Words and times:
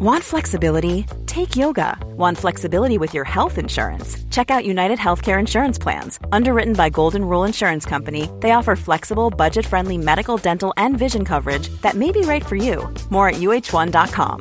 Want 0.00 0.22
flexibility? 0.22 1.06
Take 1.26 1.56
yoga. 1.56 1.98
Want 2.16 2.38
flexibility 2.38 2.98
with 2.98 3.14
your 3.14 3.24
health 3.24 3.58
insurance? 3.58 4.16
Check 4.30 4.48
out 4.48 4.64
United 4.64 4.98
Healthcare 4.98 5.40
Insurance 5.40 5.82
Plans. 5.82 6.20
Underwritten 6.30 6.74
by 6.74 6.88
Golden 6.90 7.22
Rule 7.24 7.46
Insurance 7.46 7.88
Company, 7.88 8.28
they 8.40 8.52
offer 8.52 8.76
flexible, 8.76 9.30
budget 9.30 9.66
friendly 9.66 9.98
medical, 9.98 10.36
dental, 10.36 10.72
and 10.76 10.98
vision 10.98 11.24
coverage 11.24 11.68
that 11.82 11.94
may 11.94 12.12
be 12.12 12.20
right 12.20 12.46
for 12.46 12.56
you. 12.56 12.94
More 13.10 13.28
at 13.28 13.40
uh1.com. 13.40 14.40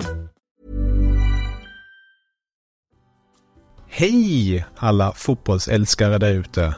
Hej 3.88 4.66
alla 4.76 5.12
fotbollsälskare 5.12 6.18
där 6.18 6.32
ute! 6.32 6.76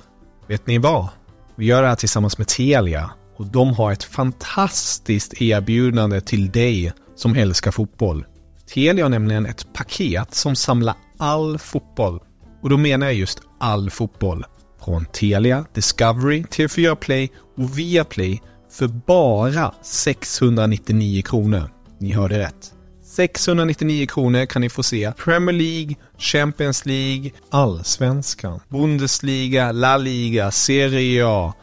Vet 0.48 0.68
ni 0.68 0.77
vad? 0.77 1.09
Vi 1.55 1.66
gör 1.66 1.82
det 1.82 1.88
här 1.88 1.96
tillsammans 1.96 2.38
med 2.38 2.48
Telia 2.48 3.11
och 3.38 3.46
de 3.46 3.73
har 3.73 3.91
ett 3.91 4.04
fantastiskt 4.04 5.41
erbjudande 5.41 6.21
till 6.21 6.52
dig 6.52 6.93
som 7.16 7.36
älskar 7.36 7.71
fotboll. 7.71 8.25
Telia 8.74 9.06
har 9.06 9.10
nämligen 9.10 9.46
ett 9.46 9.74
paket 9.74 10.36
som 10.36 10.56
samlar 10.56 10.96
all 11.18 11.58
fotboll. 11.58 12.20
Och 12.62 12.70
då 12.70 12.77
menar 12.77 13.08
jag 13.08 13.16
just 13.16 13.41
all 13.60 13.90
fotboll. 13.90 14.46
Från 14.86 15.05
Telia, 15.05 15.66
Discovery, 15.73 16.44
TV4 16.44 16.96
Play 16.96 17.32
och 17.58 17.80
Viaplay 17.80 18.41
för 18.72 18.88
bara 18.88 19.74
699 19.82 21.22
kronor. 21.22 21.70
Ni 22.00 22.12
hörde 22.12 22.40
rätt. 22.40 22.74
699 23.04 24.08
kronor 24.08 24.46
kan 24.46 24.62
ni 24.62 24.70
få 24.70 24.84
se 24.84 25.12
Premier 25.12 25.55
League, 25.55 25.96
Champions 26.18 26.86
League, 26.86 27.32
Allsvenskan, 27.49 28.60
Bundesliga, 28.70 29.72
La 29.72 29.98
Liga, 29.98 30.52
Serie 30.52 31.27
A. 31.27 31.54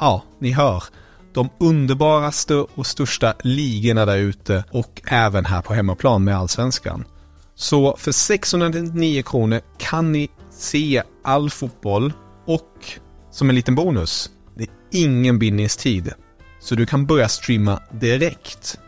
Ja, 0.00 0.24
ni 0.40 0.50
hör. 0.50 0.82
De 1.36 1.48
underbaraste 1.60 2.54
och 2.54 2.86
största 2.86 3.34
ligorna 3.42 4.06
där 4.06 4.16
ute 4.16 4.64
och 4.70 5.02
även 5.06 5.44
här 5.44 5.62
på 5.62 5.74
hemmaplan 5.74 6.24
med 6.24 6.36
Allsvenskan. 6.36 7.04
Så 7.54 7.96
för 7.96 8.12
699 8.12 9.22
kronor 9.22 9.60
kan 9.78 10.12
ni 10.12 10.30
se 10.50 11.02
all 11.24 11.50
fotboll 11.50 12.12
och 12.46 12.84
som 13.30 13.48
en 13.48 13.54
liten 13.54 13.74
bonus, 13.74 14.30
det 14.54 14.62
är 14.62 14.70
ingen 14.90 15.38
bindningstid. 15.38 16.12
Så 16.60 16.74
du 16.74 16.86
kan 16.86 17.06
börja 17.06 17.28
streama 17.28 17.82
direkt. 17.92 18.78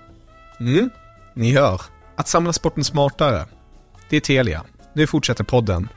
Mm, 0.60 0.90
ni 1.34 1.52
hör. 1.52 1.80
Att 2.16 2.28
samla 2.28 2.52
sporten 2.52 2.84
smartare. 2.84 3.46
Det 4.10 4.16
är 4.16 4.20
Telia. 4.20 4.64
Nu 4.94 5.06
fortsätter 5.06 5.44
podden. 5.44 5.88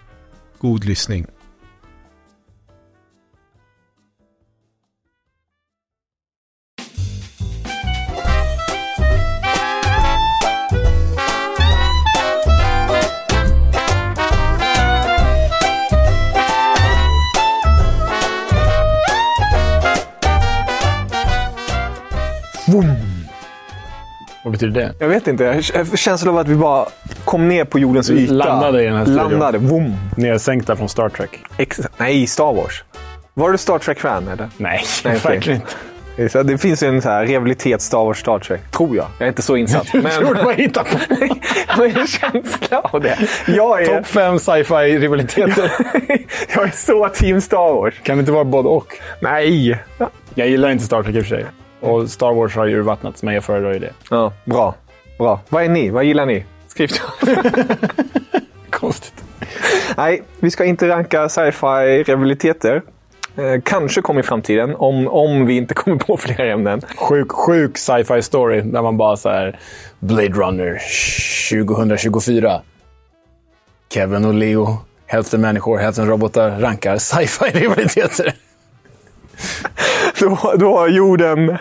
God 0.59 0.85
lyssning. 0.85 1.27
Betyder 24.67 24.81
det? 24.81 24.93
Jag 24.99 25.07
vet 25.07 25.27
inte. 25.27 25.61
Känslan 25.95 26.33
av 26.33 26.39
att 26.39 26.47
vi 26.47 26.55
bara 26.55 26.85
kom 27.25 27.47
ner 27.47 27.65
på 27.65 27.79
jordens 27.79 28.09
yta. 28.09 28.33
Landade 28.33 28.81
i 28.83 28.85
den 28.85 28.95
här 28.95 29.03
studion. 29.05 29.29
Landade. 29.29 29.59
Boom. 29.59 29.95
Nedsänkta 30.17 30.75
från 30.75 30.89
Star 30.89 31.09
Trek? 31.09 31.39
Ex 31.57 31.79
Nej, 31.97 32.27
Star 32.27 32.53
Wars. 32.53 32.83
Var 33.33 33.51
du 33.51 33.57
Star 33.57 33.79
Trek-fan 33.79 34.27
eller? 34.27 34.49
Nej, 34.57 34.81
Nej, 35.05 35.17
verkligen 35.23 35.59
inte. 35.61 35.73
Det 36.15 36.23
är 36.23 36.27
så- 36.29 36.43
Det 36.43 36.57
finns 36.57 36.83
ju 36.83 36.87
en 36.87 37.01
så 37.01 37.09
här 37.09 37.25
rehabilitet 37.25 37.81
Star 37.81 37.97
Wars 38.05 38.19
Star 38.19 38.39
Trek. 38.39 38.61
Tror 38.71 38.95
jag. 38.95 39.05
Jag 39.17 39.25
är 39.25 39.29
inte 39.29 39.41
så 39.41 39.55
insatt. 39.57 39.87
Jag 39.93 40.11
tror 40.11 40.33
du 40.35 40.43
bara 40.43 40.53
hittar 40.53 40.83
på. 40.83 40.97
jag 41.67 41.73
har 41.73 41.85
en 41.85 42.07
känsla 42.07 42.79
av 42.79 43.01
det. 43.01 43.17
Jag 43.47 43.81
är, 43.81 43.85
Topp 43.85 44.07
fem 44.07 44.39
sci-fi-rivaliteter. 44.39 45.71
jag 46.55 46.63
är 46.63 46.71
så 46.75 47.09
team 47.09 47.41
Star 47.41 47.73
Wars. 47.73 47.93
kan 48.03 48.17
det 48.17 48.19
inte 48.19 48.31
vara 48.31 48.43
både 48.43 48.69
och? 48.69 48.87
Nej. 49.19 49.79
Jag 50.35 50.47
gillar 50.49 50.69
inte 50.69 50.83
Star 50.85 51.03
Trek 51.03 51.15
i 51.15 51.19
och 51.19 51.25
för 51.25 51.35
sig. 51.35 51.45
Och 51.81 52.09
Star 52.09 52.33
Wars 52.33 52.55
har 52.55 52.65
ju 52.65 52.75
urvattnats, 52.77 53.23
men 53.23 53.33
jag 53.33 53.43
föredrar 53.43 53.73
ju 53.73 53.79
det. 53.79 53.93
Ja, 54.09 54.33
bra. 54.45 54.75
Bra. 55.17 55.39
Vad 55.49 55.63
är 55.63 55.69
ni? 55.69 55.89
Vad 55.89 56.03
gillar 56.03 56.25
ni? 56.25 56.45
Skriv 56.67 56.87
till 56.87 57.01
oss. 57.03 57.29
Konstigt. 58.69 59.23
Nej, 59.97 60.23
vi 60.39 60.51
ska 60.51 60.65
inte 60.65 60.87
ranka 60.87 61.29
sci-fi 61.29 62.03
rivaliteter. 62.03 62.81
Eh, 63.35 63.61
kanske 63.63 64.01
kommer 64.01 64.19
i 64.19 64.23
framtiden, 64.23 64.75
om, 64.75 65.07
om 65.07 65.45
vi 65.45 65.57
inte 65.57 65.73
kommer 65.73 65.97
på 65.97 66.17
fler 66.17 66.45
ämnen. 66.45 66.81
Sjuk, 66.97 67.31
sjuk 67.31 67.77
sci-fi 67.77 68.21
story 68.21 68.61
där 68.61 68.81
man 68.81 68.97
bara 68.97 69.17
så 69.17 69.29
här 69.29 69.59
Blade 69.99 70.33
Runner 70.33 70.81
2024. 71.65 72.61
Kevin 73.93 74.25
och 74.25 74.33
Leo, 74.33 74.77
hälften 75.07 75.41
människor, 75.41 75.77
hälften 75.77 76.07
robotar, 76.07 76.59
rankar 76.59 76.97
sci-fi-rivaliteter. 76.97 78.33
Då, 80.19 80.53
då 80.57 80.77
har 80.77 80.87
jorden 80.87 81.57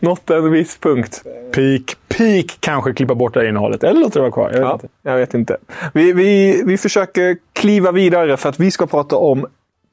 nått 0.00 0.30
en 0.30 0.50
viss 0.50 0.76
punkt. 0.78 1.22
Peak, 1.52 1.96
peak 2.08 2.56
kanske 2.60 2.92
klippa 2.92 3.14
bort 3.14 3.34
det 3.34 3.40
här 3.40 3.46
innehållet. 3.48 3.84
Eller 3.84 4.00
låter 4.00 4.14
det 4.14 4.20
vara 4.20 4.32
kvar. 4.32 4.50
Jag 4.50 4.58
vet 4.58 4.60
Ja, 4.62 4.72
inte. 4.74 4.88
jag 5.02 5.16
vet 5.16 5.34
inte. 5.34 5.56
Vi, 5.94 6.12
vi, 6.12 6.62
vi 6.66 6.78
försöker 6.78 7.36
kliva 7.52 7.92
vidare 7.92 8.36
för 8.36 8.48
att 8.48 8.60
vi 8.60 8.70
ska 8.70 8.86
prata 8.86 9.16
om 9.16 9.46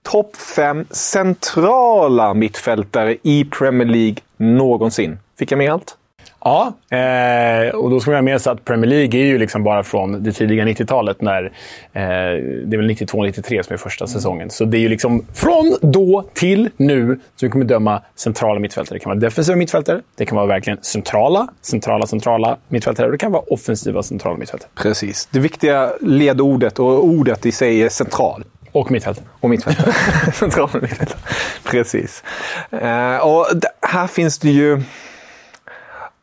topp 0.03 0.35
fem 0.35 0.85
centrala 0.89 2.33
mittfältare 2.33 3.17
i 3.23 3.45
Premier 3.45 3.87
League 3.87 4.15
någonsin. 4.37 5.17
Fick 5.39 5.51
jag 5.51 5.57
med 5.57 5.71
allt? 5.73 5.97
Ja, 6.43 6.73
eh, 6.89 7.75
och 7.75 7.89
då 7.89 7.99
ska 7.99 8.11
vi 8.11 8.17
ha 8.17 8.21
med 8.21 8.41
sig 8.41 8.51
att 8.51 8.65
Premier 8.65 8.89
League 8.89 9.19
är 9.19 9.25
ju 9.25 9.37
liksom 9.37 9.63
bara 9.63 9.83
från 9.83 10.23
det 10.23 10.31
tidiga 10.31 10.65
90-talet. 10.65 11.21
när 11.21 11.43
eh, 11.43 11.51
Det 11.93 12.75
är 12.75 12.77
väl 12.77 12.89
92-93 12.89 13.63
som 13.63 13.73
är 13.73 13.77
första 13.77 14.07
säsongen. 14.07 14.49
Så 14.49 14.65
det 14.65 14.77
är 14.77 14.79
ju 14.79 14.89
liksom 14.89 15.25
från 15.33 15.77
då 15.81 16.25
till 16.33 16.69
nu 16.77 17.07
som 17.07 17.47
vi 17.47 17.49
kommer 17.49 17.65
döma 17.65 18.01
centrala 18.15 18.59
mittfältare. 18.59 18.95
Det 18.95 18.99
kan 18.99 19.09
vara 19.09 19.19
defensiva 19.19 19.55
mittfältare, 19.55 20.01
det 20.15 20.25
kan 20.25 20.35
vara 20.35 20.45
verkligen 20.45 20.79
centrala, 20.81 21.47
centrala, 21.61 22.07
centrala 22.07 22.57
mittfältare 22.67 23.05
och 23.05 23.11
det 23.11 23.17
kan 23.17 23.31
vara 23.31 23.43
offensiva, 23.47 24.03
centrala 24.03 24.37
mittfältare. 24.37 24.69
Precis. 24.75 25.27
Det 25.31 25.39
viktiga 25.39 25.91
ledordet 26.01 26.79
och 26.79 27.03
ordet 27.03 27.45
i 27.45 27.51
sig 27.51 27.83
är 27.83 27.89
central. 27.89 28.43
Och 28.71 28.91
mittfältare. 28.91 29.25
Och 29.39 29.49
mittfältare. 29.49 29.93
Central 30.33 30.69
och 30.73 30.81
mittfältare. 30.81 31.19
Precis. 31.63 32.23
Eh, 32.71 33.17
och 33.17 33.47
här 33.81 34.07
finns 34.07 34.39
det 34.39 34.49
ju... 34.49 34.81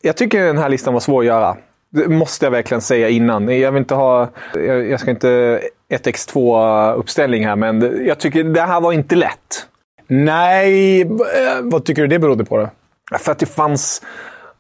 Jag 0.02 0.16
tycker 0.16 0.46
den 0.46 0.58
här 0.58 0.68
listan 0.68 0.92
var 0.92 1.00
svår 1.00 1.20
att 1.20 1.26
göra. 1.26 1.56
Det 1.90 2.08
måste 2.08 2.46
jag 2.46 2.50
verkligen 2.50 2.80
säga 2.80 3.08
innan. 3.08 3.60
Jag 3.60 3.72
vill 3.72 3.80
inte 3.80 3.94
ha... 3.94 4.30
Jag, 4.54 4.90
jag 4.90 5.00
ska 5.00 5.10
inte 5.10 5.60
1x2-uppställning 5.92 7.46
här, 7.46 7.56
men 7.56 8.06
jag 8.06 8.18
tycker 8.18 8.44
det 8.44 8.60
här 8.60 8.80
var 8.80 8.92
inte 8.92 9.16
lätt. 9.16 9.66
Nej, 10.06 11.00
eh, 11.00 11.08
vad 11.62 11.84
tycker 11.84 12.02
du 12.02 12.08
det 12.08 12.18
berodde 12.18 12.44
på 12.44 12.56
då? 12.56 12.70
För 13.18 13.32
att 13.32 13.38
det 13.38 13.46
fanns... 13.46 14.02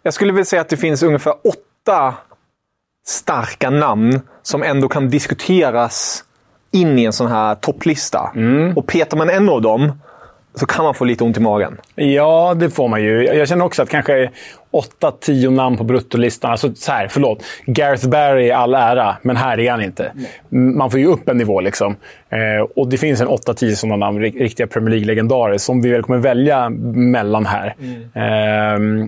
Jag 0.02 0.14
skulle 0.14 0.32
vilja 0.32 0.44
säga 0.44 0.62
att 0.62 0.68
det 0.68 0.76
finns 0.76 1.02
ungefär 1.02 1.34
åtta 1.44 2.14
starka 3.06 3.70
namn 3.70 4.20
som 4.42 4.62
ändå 4.62 4.88
kan 4.88 5.10
diskuteras 5.10 6.24
in 6.70 6.98
i 6.98 7.04
en 7.04 7.12
sån 7.12 7.26
här 7.26 7.54
topplista. 7.54 8.32
Och 8.76 8.86
petar 8.86 9.16
man 9.16 9.30
en 9.30 9.48
av 9.48 9.62
dem 9.62 9.92
så 10.54 10.66
kan 10.66 10.84
man 10.84 10.94
få 10.94 11.04
lite 11.04 11.24
ont 11.24 11.36
i 11.36 11.40
magen. 11.40 11.76
Ja, 11.94 12.54
det 12.56 12.70
får 12.70 12.88
man 12.88 13.02
ju. 13.02 13.22
Jag 13.24 13.48
känner 13.48 13.64
också 13.64 13.82
att 13.82 13.88
kanske 13.88 14.30
8-10 15.00 15.50
namn 15.50 15.76
på 15.76 15.84
bruttolistan. 15.84 16.50
Alltså 16.50 16.74
så 16.74 16.92
här, 16.92 17.08
förlåt. 17.08 17.44
Gareth 17.66 18.08
Barry 18.08 18.50
all 18.50 18.74
ära, 18.74 19.16
men 19.22 19.36
här 19.36 19.60
är 19.60 19.70
han 19.70 19.82
inte. 19.82 20.12
Man 20.48 20.90
får 20.90 21.00
ju 21.00 21.06
upp 21.06 21.28
en 21.28 21.36
nivå 21.36 21.60
liksom. 21.60 21.96
Eh, 22.30 22.66
och 22.76 22.88
det 22.88 22.98
finns 22.98 23.20
en 23.20 23.28
8-10 23.28 23.74
sådana 23.74 23.96
namn, 24.06 24.18
ri- 24.20 24.38
riktiga 24.38 24.66
Premier 24.66 24.90
League-legendarer, 24.90 25.58
som 25.58 25.82
vi 25.82 25.90
väl 25.90 26.02
kommer 26.02 26.18
välja 26.18 26.70
mellan 26.94 27.46
här. 27.46 27.74
Eh, 28.14 29.06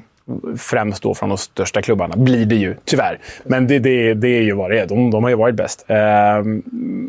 främst 0.58 1.02
då 1.02 1.14
från 1.14 1.28
de 1.28 1.38
största 1.38 1.82
klubbarna, 1.82 2.14
blir 2.16 2.46
det 2.46 2.54
ju, 2.54 2.74
tyvärr. 2.84 3.18
Men 3.44 3.66
det, 3.66 3.78
det, 3.78 4.14
det 4.14 4.28
är 4.28 4.42
ju 4.42 4.52
vad 4.54 4.70
det 4.70 4.80
är. 4.80 4.86
De, 4.86 5.10
de 5.10 5.22
har 5.22 5.30
ju 5.30 5.36
varit 5.36 5.54
bäst. 5.54 5.84
Eh, 5.88 5.96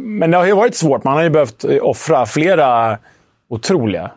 men 0.03 0.31
det 0.31 0.37
har 0.37 0.45
ju 0.45 0.53
varit 0.55 0.75
svårt. 0.75 1.03
Man 1.03 1.13
har 1.13 1.23
ju 1.23 1.29
behövt 1.29 1.63
eh, 1.65 1.77
offra 1.81 2.25
flera 2.25 2.97
otroliga 3.49 4.11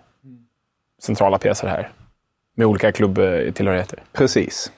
centrala 1.03 1.39
pjäser 1.39 1.69
här. 1.69 1.91
Med 2.57 2.67
olika 2.67 2.93
klubbtillhörigheter. 2.93 4.03
Precis. 4.13 4.73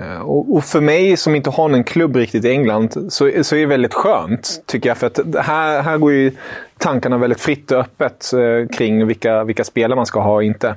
Eh, 0.00 0.20
Och, 0.20 0.54
och 0.56 0.64
för 0.64 0.80
mig 0.80 1.16
som 1.16 1.34
inte 1.34 1.50
har 1.50 1.68
någon 1.68 1.84
klubb 1.84 2.16
riktigt 2.16 2.44
i 2.44 2.50
England 2.50 2.92
så, 3.12 3.30
så 3.42 3.54
är 3.56 3.60
det 3.60 3.66
väldigt 3.66 3.94
skönt, 3.94 4.62
tycker 4.66 4.90
jag. 4.90 4.96
För 4.98 5.06
att 5.06 5.18
här, 5.46 5.82
här 5.82 5.98
går 5.98 6.12
ju 6.12 6.32
tankarna 6.78 7.18
väldigt 7.18 7.40
fritt 7.40 7.70
och 7.70 7.78
öppet 7.80 8.32
eh, 8.32 8.76
kring 8.76 9.06
vilka, 9.06 9.44
vilka 9.44 9.64
spelare 9.64 9.96
man 9.96 10.06
ska 10.06 10.20
ha 10.20 10.34
och 10.34 10.44
inte. 10.44 10.74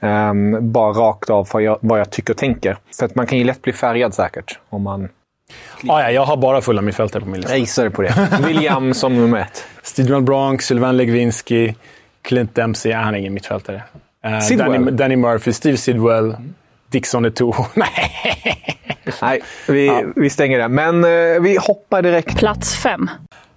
Ehm, 0.00 0.72
bara 0.72 0.92
rakt 0.92 1.30
av 1.30 1.48
vad 1.52 1.62
jag, 1.62 1.78
vad 1.80 2.00
jag 2.00 2.10
tycker 2.10 2.32
och 2.32 2.36
tänker. 2.38 2.76
För 2.98 3.06
att 3.06 3.14
man 3.14 3.26
kan 3.26 3.38
ju 3.38 3.44
lätt 3.44 3.62
bli 3.62 3.72
färgad 3.72 4.14
säkert. 4.14 4.58
Om 4.68 4.82
man 4.82 5.08
Ah, 5.88 6.00
ja, 6.00 6.10
jag 6.10 6.22
har 6.24 6.36
bara 6.36 6.60
fulla 6.60 6.82
mittfältare 6.82 7.22
på 7.22 7.28
min 7.28 7.36
lista. 7.40 7.52
jag 7.52 7.60
gissar 7.60 7.88
på 7.88 8.02
det. 8.02 8.28
William 8.46 8.94
som 8.94 9.16
nummer 9.16 9.38
ett. 9.40 9.64
Steve 9.82 10.20
Bronx, 10.20 10.66
Sylvain 10.66 10.96
Legwinski, 10.96 11.74
Clint 12.22 12.54
Dempsey. 12.54 12.92
Han 12.92 13.14
är 13.14 13.18
ingen 13.18 13.34
mittfältare. 13.34 13.82
Eh, 14.24 14.40
Sidwell. 14.40 14.72
Danny, 14.72 14.90
Danny 14.90 15.16
Murphy, 15.16 15.52
Steve 15.52 15.76
Sidwell, 15.76 16.36
Dixon 16.90 17.26
Eto'o. 17.26 17.64
Nej! 17.74 18.12
Nej, 19.22 19.40
vi, 19.68 19.86
ja. 19.86 20.02
vi 20.16 20.30
stänger 20.30 20.58
det. 20.58 20.68
Men 20.68 21.04
eh, 21.04 21.40
vi 21.40 21.58
hoppar 21.60 22.02
direkt. 22.02 22.38
Plats 22.38 22.76
fem. 22.76 23.10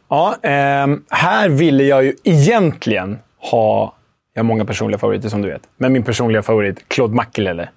Ja, 0.10 0.36
eh, 0.42 0.88
här 1.10 1.50
ville 1.50 1.84
jag 1.84 2.04
ju 2.04 2.16
egentligen 2.24 3.19
ha... 3.52 3.96
Jag 4.34 4.40
har 4.40 4.48
många 4.48 4.66
personliga 4.66 5.00
favoriter 5.00 5.30
som 5.30 5.42
du 5.42 5.50
vet. 5.50 5.62
Men 5.78 5.94
min 5.94 6.04
personliga 6.04 6.42
favorit, 6.44 6.90
Claude 6.90 7.16
Makelele. 7.16 7.69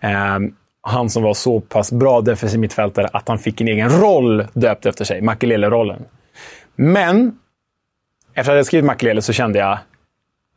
Eh, 0.00 0.38
han 0.82 1.10
som 1.10 1.22
var 1.22 1.34
så 1.34 1.60
pass 1.60 1.92
bra 1.92 2.20
defensiv 2.20 2.60
mittfältare 2.60 3.08
att 3.12 3.28
han 3.28 3.38
fick 3.38 3.60
en 3.60 3.68
egen 3.68 3.90
roll 3.90 4.46
döpt 4.52 4.86
efter 4.86 5.04
sig. 5.04 5.20
Makelele-rollen. 5.22 6.04
Men 6.76 7.38
efter 8.34 8.52
att 8.52 8.56
jag 8.56 8.66
skrivit 8.66 8.84
Makelele 8.84 9.22
så 9.22 9.32
kände 9.32 9.58
jag, 9.58 9.78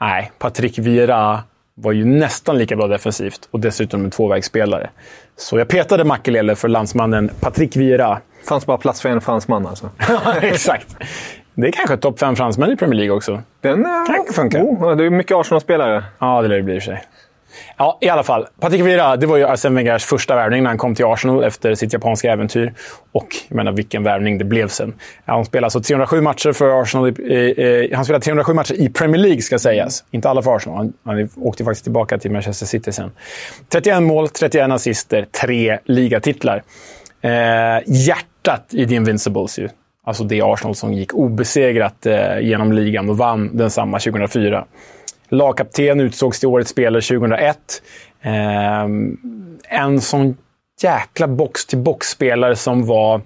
nej, 0.02 0.32
Patrick 0.38 0.80
Vieira 0.80 1.44
var 1.82 1.92
ju 1.92 2.06
nästan 2.06 2.58
lika 2.58 2.76
bra 2.76 2.88
defensivt 2.88 3.48
och 3.52 3.60
dessutom 3.60 4.04
en 4.06 4.12
tvåvägsspelare. 4.12 4.90
Så 5.38 5.58
jag 5.60 5.68
petade 5.68 6.04
Makelele 6.04 6.56
för 6.56 6.68
landsmannen 6.68 7.30
Patrick 7.40 7.76
Vieira. 7.76 8.22
fanns 8.50 8.66
bara 8.66 8.78
plats 8.78 9.02
för 9.02 9.10
en 9.10 9.22
fransman 9.22 9.68
alltså. 9.68 9.90
Exakt. 10.42 10.96
Det 11.54 11.68
är 11.68 11.72
kanske 11.72 11.98
topp 11.98 12.20
fem 12.20 12.36
fransmän 12.36 12.72
i 12.72 12.76
Premier 12.76 12.96
League 12.96 13.16
också. 13.16 13.42
Den 13.62 13.84
kan 13.84 14.34
funka. 14.34 14.64
Oh, 14.64 14.96
det 14.96 15.06
är 15.06 15.10
mycket 15.10 15.38
Arsenal-spelare. 15.38 16.04
Ja, 16.20 16.42
det 16.42 16.48
lär 16.48 16.56
det 16.56 16.64
bli 16.64 16.76
i 16.76 16.80
och 16.80 16.84
för 16.84 16.92
sig. 16.92 17.04
Ja, 17.78 17.98
i 18.02 18.10
alla 18.10 18.24
fall. 18.24 18.48
Patrik 18.60 18.82
Vieira, 18.82 19.16
det 19.16 19.26
var 19.26 19.38
ju 19.38 19.44
Arsene 19.44 19.76
Wengers 19.76 20.06
första 20.06 20.36
värvning 20.36 20.64
när 20.64 20.70
han 20.70 20.78
kom 20.78 20.96
till 20.96 21.06
Arsenal 21.06 21.44
efter 21.44 21.76
sitt 21.76 21.94
japanska 21.94 22.32
äventyr. 22.32 22.74
Och 23.12 23.28
jag 23.48 23.56
menar, 23.56 23.72
vilken 23.72 24.04
värvning 24.04 24.38
det 24.38 24.46
blev 24.46 24.68
sen. 24.68 24.94
Han 25.26 25.46
spelade 25.46 25.66
alltså 25.66 25.82
307 25.82 26.22
matcher 26.22 26.52
för 26.52 26.82
Arsenal. 26.82 27.08
I, 27.08 27.92
han 27.94 28.06
spelade 28.06 28.24
307 28.26 28.54
matcher 28.54 28.74
i 28.74 28.90
Premier 28.90 29.22
League, 29.22 29.42
ska 29.42 29.60
sägas. 29.60 30.04
Inte 30.12 30.30
alla 30.30 30.42
för 30.42 30.56
Arsenal. 30.56 30.78
Han, 30.78 30.94
han 31.04 31.30
åkte 31.38 31.64
faktiskt 31.64 31.84
tillbaka 31.84 32.18
till 32.18 32.32
Manchester 32.32 32.66
City 32.66 32.92
sen. 32.92 33.12
31 33.70 34.04
mål, 34.04 34.30
31 34.30 34.72
assister, 34.72 35.26
tre 35.42 35.80
ligatitlar. 35.86 36.64
Eh, 37.22 37.32
hjärtat 37.86 38.66
i 38.72 38.88
The 38.88 38.96
Invincibles 38.96 39.60
ju. 39.60 39.70
Alltså 40.04 40.24
det 40.24 40.42
Arsenal 40.42 40.76
som 40.76 40.94
gick 40.94 41.14
obesegrat 41.14 42.06
eh, 42.06 42.40
genom 42.40 42.72
ligan 42.72 43.10
och 43.10 43.18
vann 43.18 43.58
densamma 43.58 44.00
2004. 44.00 44.66
Lagkapten 45.30 46.00
utsågs 46.00 46.40
till 46.40 46.50
Årets 46.50 46.72
spelare 46.72 47.02
2001. 47.02 47.58
Eh, 48.22 48.84
en 49.70 50.02
sån 50.02 50.38
jäkla 50.82 51.28
box-till-box-spelare 51.28 52.56
som 52.56 52.86
var 52.86 53.22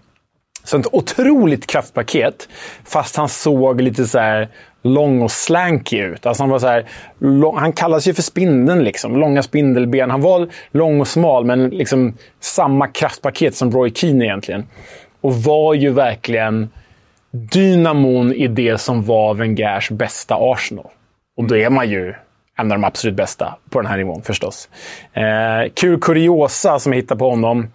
sånt 0.63 0.87
otroligt 0.91 1.67
kraftpaket. 1.67 2.49
Fast 2.85 3.15
han 3.15 3.29
såg 3.29 3.81
lite 3.81 4.05
så 4.05 4.19
här 4.19 4.49
lång 4.81 5.21
och 5.21 5.31
slanky 5.31 5.97
ut. 5.97 6.25
Alltså 6.25 6.43
han, 6.43 6.49
var 6.49 6.59
så 6.59 6.67
här, 6.67 6.85
lång, 7.19 7.57
han 7.57 7.73
kallas 7.73 8.07
ju 8.07 8.13
för 8.13 8.21
spindeln, 8.21 8.83
liksom. 8.83 9.19
långa 9.19 9.43
spindelben. 9.43 10.11
Han 10.11 10.21
var 10.21 10.47
lång 10.71 11.01
och 11.01 11.07
smal, 11.07 11.45
men 11.45 11.69
liksom 11.69 12.17
samma 12.39 12.87
kraftpaket 12.87 13.55
som 13.55 13.71
Roy 13.71 13.91
Keane 13.95 14.25
egentligen. 14.25 14.67
Och 15.21 15.35
var 15.35 15.73
ju 15.73 15.89
verkligen 15.89 16.69
dynamon 17.31 18.33
i 18.33 18.47
det 18.47 18.77
som 18.77 19.03
var 19.03 19.33
Wengers 19.33 19.89
bästa 19.89 20.35
Arsenal. 20.39 20.87
Och 21.37 21.43
då 21.43 21.57
är 21.57 21.69
man 21.69 21.89
ju 21.89 22.13
en 22.57 22.71
av 22.71 22.77
de 22.79 22.83
absolut 22.83 23.15
bästa 23.15 23.55
på 23.69 23.81
den 23.81 23.91
här 23.91 23.97
nivån 23.97 24.21
förstås. 24.21 24.69
Eh, 25.13 25.71
kul 25.73 25.99
kuriosa 25.99 26.79
som 26.79 26.93
jag 26.93 26.97
hittade 27.01 27.19
på 27.19 27.29
honom. 27.29 27.67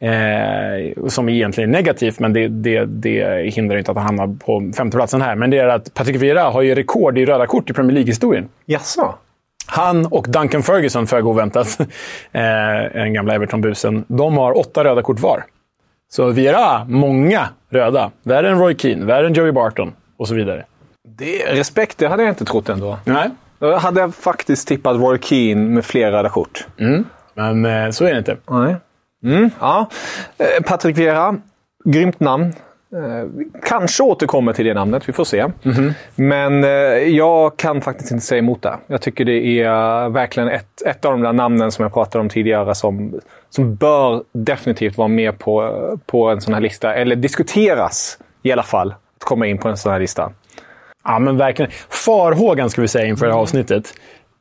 Eh, 0.00 1.08
som 1.08 1.28
egentligen 1.28 1.70
är 1.70 1.72
negativt, 1.72 2.18
men 2.18 2.32
det, 2.32 2.48
det, 2.48 2.84
det 2.84 3.50
hindrar 3.54 3.78
inte 3.78 3.90
att 3.90 3.96
han 3.96 4.06
hamnar 4.06 4.38
på 4.38 4.72
femteplatsen 4.76 5.22
här. 5.22 5.34
Men 5.34 5.50
det 5.50 5.58
är 5.58 5.68
att 5.68 5.94
Patrick 5.94 6.16
Vieira 6.16 6.42
har 6.42 6.62
ju 6.62 6.74
rekord 6.74 7.18
i 7.18 7.26
röda 7.26 7.46
kort 7.46 7.70
i 7.70 7.72
Premier 7.72 7.92
League-historien. 7.92 8.48
Jaså? 8.66 9.14
Han 9.66 10.06
och 10.06 10.26
Duncan 10.28 10.62
Ferguson, 10.62 11.06
föga 11.06 11.28
oväntat, 11.28 11.80
eh, 12.32 12.42
den 12.92 13.14
gamla 13.14 13.34
Everton-busen, 13.34 14.04
de 14.08 14.36
har 14.36 14.58
åtta 14.58 14.84
röda 14.84 15.02
kort 15.02 15.20
var. 15.20 15.44
Så 16.10 16.30
Vieira, 16.30 16.84
många 16.84 17.48
röda. 17.70 18.10
Värre 18.22 18.50
än 18.50 18.58
Roy 18.58 18.74
Keane, 18.78 19.04
värre 19.04 19.26
än 19.26 19.32
Joey 19.32 19.52
Barton 19.52 19.92
och 20.16 20.28
så 20.28 20.34
vidare. 20.34 20.64
Det, 21.08 21.46
respekt, 21.46 21.98
det 21.98 22.08
hade 22.08 22.22
jag 22.22 22.30
inte 22.30 22.44
trott 22.44 22.68
ändå. 22.68 22.98
Nej. 23.04 23.30
Då 23.58 23.76
hade 23.76 24.00
jag 24.00 24.14
faktiskt 24.14 24.68
tippat 24.68 24.96
Roy 24.96 25.18
Keane 25.18 25.68
med 25.68 25.84
flera 25.84 26.18
röda 26.18 26.28
kort. 26.28 26.66
Mm. 26.78 27.04
Men 27.34 27.64
eh, 27.64 27.90
så 27.90 28.04
är 28.04 28.12
det 28.12 28.18
inte. 28.18 28.36
Nej. 28.50 28.76
Mm, 29.24 29.50
ja. 29.60 29.90
Eh, 30.38 30.62
Patrick 30.64 30.98
Vieira, 30.98 31.36
grymt 31.84 32.20
namn. 32.20 32.52
Eh, 32.92 33.44
kanske 33.62 34.02
återkommer 34.02 34.52
till 34.52 34.64
det 34.64 34.74
namnet, 34.74 35.08
vi 35.08 35.12
får 35.12 35.24
se. 35.24 35.40
Mm 35.40 35.52
-hmm. 35.62 35.92
Men 36.14 36.62
jag 37.14 37.56
kan 37.56 37.80
faktiskt 37.80 38.10
inte 38.10 38.26
säga 38.26 38.38
emot 38.38 38.62
det. 38.62 38.78
Jag 38.86 39.00
tycker 39.00 39.24
det 39.24 39.60
är 39.62 40.08
verkligen 40.08 40.48
ett, 40.48 40.82
ett 40.86 41.04
av 41.04 41.12
de 41.12 41.22
där 41.22 41.32
namnen 41.32 41.72
som 41.72 41.82
jag 41.82 41.92
pratade 41.92 42.22
om 42.22 42.28
tidigare 42.28 42.74
som, 42.74 43.20
som 43.50 43.74
bör 43.74 44.22
definitivt 44.32 44.96
vara 44.96 45.08
med 45.08 45.38
på, 45.38 45.98
på 46.06 46.28
en 46.28 46.40
sån 46.40 46.54
här 46.54 46.60
lista. 46.60 46.94
Eller 46.94 47.16
diskuteras 47.16 48.18
i 48.42 48.52
alla 48.52 48.62
fall, 48.62 48.90
att 48.90 49.24
komma 49.24 49.46
in 49.46 49.58
på 49.58 49.68
en 49.68 49.76
sån 49.76 49.92
här 49.92 50.00
lista. 50.00 50.32
Ja, 51.04 51.18
men 51.18 51.36
verkligen. 51.36 51.70
Farhågan 51.88 52.70
ska 52.70 52.82
vi 52.82 52.88
säga 52.88 53.06
inför 53.06 53.26
det 53.26 53.32
här 53.32 53.40
avsnittet. 53.40 53.94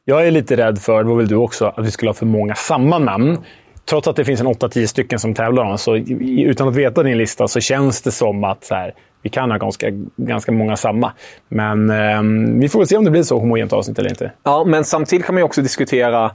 Jag 0.06 0.28
är 0.28 0.32
lite 0.32 0.58
rädd 0.58 0.80
för, 0.82 1.04
det 1.04 1.10
var 1.10 1.16
väl 1.16 1.28
du 1.28 1.36
också, 1.36 1.66
att 1.66 1.86
vi 1.86 1.92
skulle 1.92 2.10
ha 2.10 2.14
för 2.14 2.26
många 2.26 2.56
samma 2.56 3.00
namn. 3.00 3.38
Trots 3.86 4.08
att 4.08 4.16
det 4.16 4.26
finns 4.26 4.42
en 4.42 4.48
8-10 4.48 4.86
stycken 4.86 5.20
som 5.20 5.34
tävlar 5.34 5.64
om 5.64 5.78
så 5.78 5.96
utan 5.96 6.68
att 6.68 6.76
veta 6.76 7.04
din 7.04 7.18
lista 7.18 7.48
så 7.48 7.60
känns 7.60 8.02
det 8.02 8.12
som 8.12 8.44
att 8.44 8.64
så 8.64 8.76
här, 8.76 8.94
vi 9.22 9.30
kan 9.30 9.52
ha 9.52 9.58
ganska, 9.58 9.88
ganska 10.16 10.52
många 10.52 10.76
samma. 10.76 11.12
Men 11.48 11.90
eh, 11.90 12.22
vi 12.60 12.70
får 12.70 12.80
väl 12.80 12.88
se 12.88 12.98
om 12.98 13.06
det 13.06 13.12
blir 13.12 13.24
så 13.24 13.40
homogent 13.40 13.74
avsnitt 13.74 14.00
eller 14.00 14.10
inte. 14.10 14.32
Ja, 14.44 14.64
men 14.64 14.84
samtidigt 14.84 15.26
kan 15.26 15.36
man 15.36 15.40
ju 15.40 15.46
också 15.46 15.62
diskutera 15.62 16.26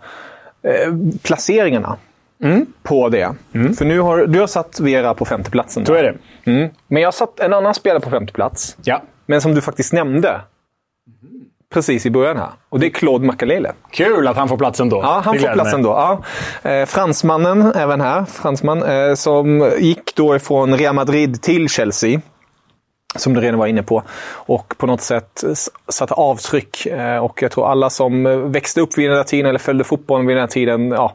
eh, 0.62 0.94
placeringarna. 1.22 1.96
Mm. 2.42 2.66
på 2.82 3.08
det. 3.08 3.34
Mm. 3.54 3.74
För 3.74 3.84
nu 3.84 4.00
har 4.00 4.26
du 4.26 4.40
har 4.40 4.46
satt 4.46 4.80
Vera 4.80 5.14
på 5.14 5.24
femteplatsen. 5.24 5.86
Så 5.86 5.94
är 5.94 6.02
det. 6.02 6.14
Mm. 6.50 6.70
Men 6.88 7.02
jag 7.02 7.06
har 7.06 7.12
satt 7.12 7.40
en 7.40 7.54
annan 7.54 7.74
spelare 7.74 8.00
på 8.00 8.10
femte 8.10 8.32
plats. 8.32 8.76
Ja. 8.82 9.02
Men 9.28 9.40
som 9.40 9.54
du 9.54 9.60
faktiskt 9.60 9.92
nämnde 9.92 10.40
precis 11.70 12.06
i 12.06 12.10
början 12.10 12.36
här. 12.36 12.50
Och 12.68 12.80
det 12.80 12.86
är 12.86 12.90
Claude 12.90 13.26
Makalele. 13.26 13.72
Kul 13.90 14.28
att 14.28 14.36
han 14.36 14.48
får 14.48 14.56
platsen 14.56 14.88
då. 14.88 14.96
Ja, 14.96 15.22
han 15.24 15.38
får 15.38 15.52
platsen 15.52 15.82
då. 15.82 15.88
Ja. 15.88 16.22
Eh, 16.70 16.86
fransmannen, 16.86 17.72
även 17.74 18.00
här, 18.00 18.24
fransman, 18.24 18.82
eh, 18.82 19.14
som 19.14 19.70
gick 19.78 20.14
då 20.14 20.36
ifrån 20.36 20.78
Real 20.78 20.94
Madrid 20.94 21.42
till 21.42 21.68
Chelsea. 21.68 22.20
Som 23.16 23.34
du 23.34 23.40
redan 23.40 23.58
var 23.58 23.66
inne 23.66 23.82
på. 23.82 24.02
Och 24.30 24.74
på 24.78 24.86
något 24.86 25.00
sätt 25.00 25.44
satte 25.88 26.14
avtryck. 26.14 26.86
Eh, 26.86 27.24
och 27.24 27.42
jag 27.42 27.50
tror 27.50 27.70
alla 27.70 27.90
som 27.90 28.24
växte 28.52 28.80
upp 28.80 28.98
vid 28.98 29.10
den 29.10 29.16
här 29.16 29.24
tiden 29.24 29.46
eller 29.46 29.58
följde 29.58 29.84
fotbollen 29.84 30.26
vid 30.26 30.36
den 30.36 30.42
här 30.42 30.48
tiden 30.48 30.90
ja, 30.90 31.12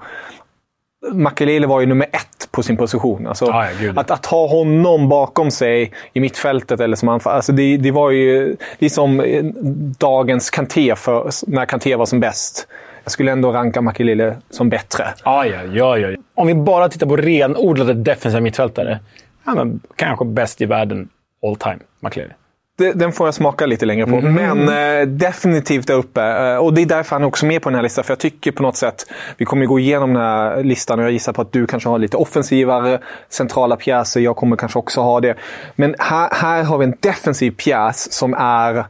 Makelele 1.12 1.68
var 1.68 1.80
ju 1.80 1.86
nummer 1.86 2.08
ett 2.12 2.43
på 2.54 2.64
sin 2.64 2.78
position. 2.78 3.28
Alltså, 3.28 3.46
ah, 3.46 3.68
ja, 3.82 3.94
att, 3.96 4.12
att 4.12 4.26
ha 4.26 4.48
honom 4.48 5.10
bakom 5.10 5.52
sig 5.52 5.92
i 6.14 6.20
mittfältet 6.20 6.80
eller 6.80 6.96
som 6.96 7.10
anfall, 7.10 7.36
alltså 7.36 7.52
det, 7.52 7.78
det 7.78 7.92
var 7.92 8.12
ju 8.12 8.58
det 8.80 8.86
är 8.86 8.90
som 8.90 9.20
eh, 9.20 9.44
dagens 9.98 10.50
Kanté 10.50 10.96
för, 10.96 11.30
när 11.48 11.66
Kanté 11.66 11.96
var 11.96 12.06
som 12.06 12.20
bäst. 12.20 12.68
Jag 13.04 13.12
skulle 13.12 13.32
ändå 13.32 13.52
ranka 13.52 13.82
Makelele 13.82 14.38
som 14.50 14.70
bättre. 14.70 15.14
Ah, 15.24 15.46
ja, 15.46 15.64
ja, 15.74 15.98
ja. 15.98 16.18
Om 16.36 16.48
vi 16.48 16.54
bara 16.54 16.90
tittar 16.90 17.08
på 17.08 17.18
renodlade 17.18 17.94
defensiva 17.94 18.42
mittfältare. 18.42 19.00
Han 19.46 19.80
kanske 19.96 20.26
bäst 20.26 20.62
i 20.62 20.66
världen 20.66 21.10
all 21.46 21.56
time, 21.56 21.80
Makelele 22.00 22.34
den 22.78 23.12
får 23.12 23.28
jag 23.28 23.34
smaka 23.34 23.66
lite 23.66 23.86
längre 23.86 24.08
på. 24.08 24.16
Mm. 24.16 24.34
Men 24.58 25.02
eh, 25.02 25.08
definitivt 25.08 25.88
där 25.88 25.94
uppe. 25.94 26.22
Eh, 26.24 26.58
och 26.58 26.74
det 26.74 26.82
är 26.82 26.86
därför 26.86 27.16
han 27.16 27.24
är 27.24 27.28
också 27.28 27.46
med 27.46 27.62
på 27.62 27.70
den 27.70 27.76
här 27.76 27.84
listan. 27.84 28.04
För 28.04 28.12
jag 28.12 28.20
tycker 28.20 28.52
på 28.52 28.64
något 28.64 28.78
sätt, 28.78 29.06
vi 29.38 29.46
kommer 29.46 29.66
gå 29.66 29.80
igenom 29.80 30.14
den 30.14 30.22
här 30.22 30.64
listan 30.64 31.00
och 31.00 31.06
jag 31.06 31.12
gissar 31.12 31.34
på 31.34 31.42
att 31.42 31.52
du 31.52 31.68
kanske 31.68 31.90
har 31.90 32.00
lite 32.00 32.18
offensivare 32.18 33.00
centrala 33.30 33.76
pjäser. 33.76 34.22
Jag 34.22 34.36
kommer 34.36 34.56
kanske 34.56 34.80
också 34.80 35.02
ha 35.02 35.20
det. 35.20 35.36
Men 35.76 35.96
här, 36.00 36.30
här 36.32 36.64
har 36.64 36.78
vi 36.78 36.86
en 36.86 36.98
defensiv 37.00 37.52
pjäs 37.52 38.12
som 38.12 38.34
är 38.34 38.86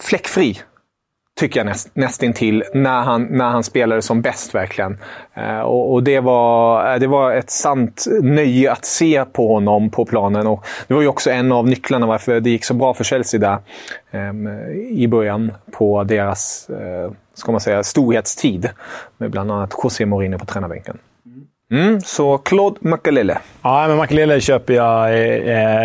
fläckfri 0.00 0.58
tycker 1.40 1.60
jag 1.60 1.66
näst, 1.66 1.90
nästintill, 1.94 2.64
när 2.74 3.02
han, 3.02 3.24
när 3.24 3.44
han 3.44 3.64
spelade 3.64 4.02
som 4.02 4.22
bäst 4.22 4.54
verkligen. 4.54 4.98
Eh, 5.34 5.60
och, 5.60 5.92
och, 5.92 6.02
det, 6.02 6.20
var, 6.20 6.92
eh, 6.92 6.98
det 6.98 7.06
var 7.06 7.32
ett 7.32 7.50
sant 7.50 8.06
nöje 8.22 8.72
att 8.72 8.84
se 8.84 9.24
på 9.24 9.54
honom 9.54 9.90
på 9.90 10.04
planen. 10.04 10.46
Och 10.46 10.64
det 10.86 10.94
var 10.94 11.02
ju 11.02 11.08
också 11.08 11.30
en 11.30 11.52
av 11.52 11.66
nycklarna 11.66 12.06
varför 12.06 12.40
det 12.40 12.50
gick 12.50 12.64
så 12.64 12.74
bra 12.74 12.94
för 12.94 13.04
Chelsea 13.04 13.40
där 13.40 13.58
eh, 14.10 14.30
i 14.90 15.08
början 15.08 15.52
på 15.70 16.04
deras 16.04 16.70
eh, 16.70 17.12
ska 17.34 17.52
man 17.52 17.60
säga, 17.60 17.82
storhetstid. 17.82 18.70
Med 19.18 19.30
bland 19.30 19.50
annat 19.50 19.74
José 19.82 20.06
Mourinho 20.06 20.38
på 20.38 20.46
tränarbänken. 20.46 20.98
Mm, 21.70 22.00
så 22.00 22.38
Claude 22.38 22.76
Makalele. 22.80 23.38
Ja, 23.62 23.88
men 23.88 23.96
Makalele 23.96 24.40
köper 24.40 24.74
jag 24.74 25.08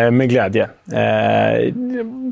eh, 0.06 0.12
med 0.12 0.30
glädje. 0.30 0.70
Eh, 0.92 1.74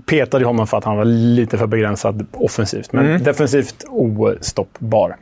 petade 0.06 0.46
honom 0.46 0.68
för 0.68 0.78
att 0.78 0.84
han 0.84 0.98
var 0.98 1.06
lite 1.06 1.58
för 1.58 1.68
begränsad 1.68 2.28
offensivt, 2.32 2.94
men 2.94 3.06
mm. 3.06 3.24
defensivt 3.24 3.86
ostoppbar. 3.90 5.16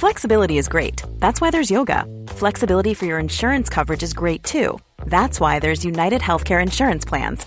Flexibility 0.00 0.58
is 0.58 0.68
great. 0.68 1.02
That's 1.18 1.40
why 1.40 1.50
there's 1.50 1.72
yoga. 1.72 2.04
Flexibility 2.28 2.94
for 2.94 3.06
your 3.06 3.18
insurance 3.18 3.74
coverage 3.74 4.04
is 4.04 4.14
great 4.14 4.44
too. 4.44 4.78
That's 5.06 5.40
why 5.40 5.58
there's 5.60 5.84
United 5.84 6.20
Healthcare 6.22 6.62
Insurance 6.62 7.08
Plans. 7.08 7.46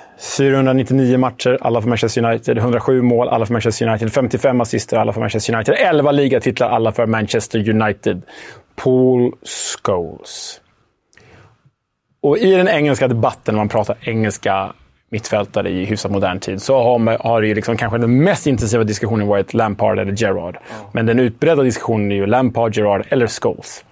499 0.21 1.17
matcher, 1.17 1.57
alla 1.61 1.81
för 1.81 1.89
Manchester 1.89 2.25
United. 2.25 2.57
107 2.57 3.01
mål, 3.01 3.29
alla 3.29 3.45
för 3.45 3.53
Manchester 3.53 3.87
United. 3.87 4.13
55 4.13 4.61
assister, 4.61 4.97
alla 4.97 5.13
för 5.13 5.19
Manchester 5.19 5.55
United. 5.55 5.75
11 5.77 6.11
ligatitlar, 6.11 6.69
alla 6.69 6.91
för 6.91 7.05
Manchester 7.05 7.69
United. 7.69 8.21
Paul 8.75 9.33
Scholes. 9.83 10.61
Och 12.21 12.37
i 12.37 12.51
den 12.51 12.67
engelska 12.67 13.07
debatten, 13.07 13.55
när 13.55 13.59
man 13.59 13.69
pratar 13.69 13.97
engelska 14.01 14.73
mittfältare 15.09 15.69
i 15.69 15.85
hyfsat 15.85 16.11
modern 16.11 16.39
tid, 16.39 16.61
så 16.61 16.83
har, 16.83 16.99
man, 16.99 17.17
har 17.19 17.41
ju 17.41 17.55
liksom 17.55 17.77
kanske 17.77 17.97
den 17.97 18.23
mest 18.23 18.47
intensiva 18.47 18.83
diskussionen 18.83 19.27
varit 19.27 19.53
Lampard 19.53 19.99
eller 19.99 20.23
Gerrard. 20.23 20.57
Men 20.91 21.05
den 21.05 21.19
utbredda 21.19 21.63
diskussionen 21.63 22.11
är 22.11 22.15
ju 22.15 22.25
Lampard, 22.25 22.77
Gerrard 22.77 23.05
eller 23.09 23.27
Scholes. 23.27 23.85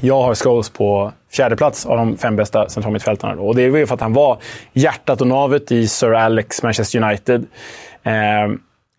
Jag 0.00 0.22
har 0.22 0.34
Scholes 0.34 0.70
på 0.70 1.12
fjärde 1.32 1.56
plats 1.56 1.86
av 1.86 1.96
de 1.96 2.16
fem 2.16 2.36
bästa 2.36 2.68
centralmittfältarna. 2.68 3.42
Och 3.42 3.54
det 3.54 3.62
är 3.62 3.76
ju 3.76 3.86
för 3.86 3.94
att 3.94 4.00
han 4.00 4.12
var 4.12 4.38
hjärtat 4.72 5.20
och 5.20 5.26
navet 5.26 5.72
i 5.72 5.88
Sir 5.88 6.14
Alex 6.14 6.62
Manchester 6.62 7.02
United. 7.02 7.46
Eh, 8.02 8.44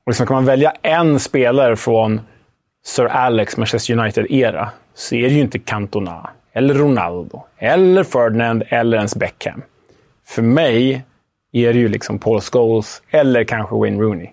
och 0.05 0.09
liksom 0.09 0.27
kan 0.27 0.35
man 0.35 0.45
välja 0.45 0.73
en 0.81 1.19
spelare 1.19 1.75
från 1.75 2.21
Sir 2.85 3.05
Alex 3.05 3.57
Manchester 3.57 3.99
United-era 3.99 4.69
så 4.93 5.15
är 5.15 5.21
det 5.21 5.35
ju 5.35 5.41
inte 5.41 5.59
Cantona, 5.59 6.29
eller 6.53 6.73
Ronaldo, 6.73 7.43
eller 7.57 8.03
Ferdinand 8.03 8.63
eller 8.67 8.97
ens 8.97 9.15
Beckham. 9.15 9.61
För 10.27 10.41
mig 10.41 11.03
är 11.51 11.73
det 11.73 11.79
ju 11.79 11.87
liksom 11.87 12.19
Paul 12.19 12.41
Scholes 12.41 13.01
eller 13.09 13.43
kanske 13.43 13.75
Wayne 13.75 14.01
Rooney. 14.01 14.29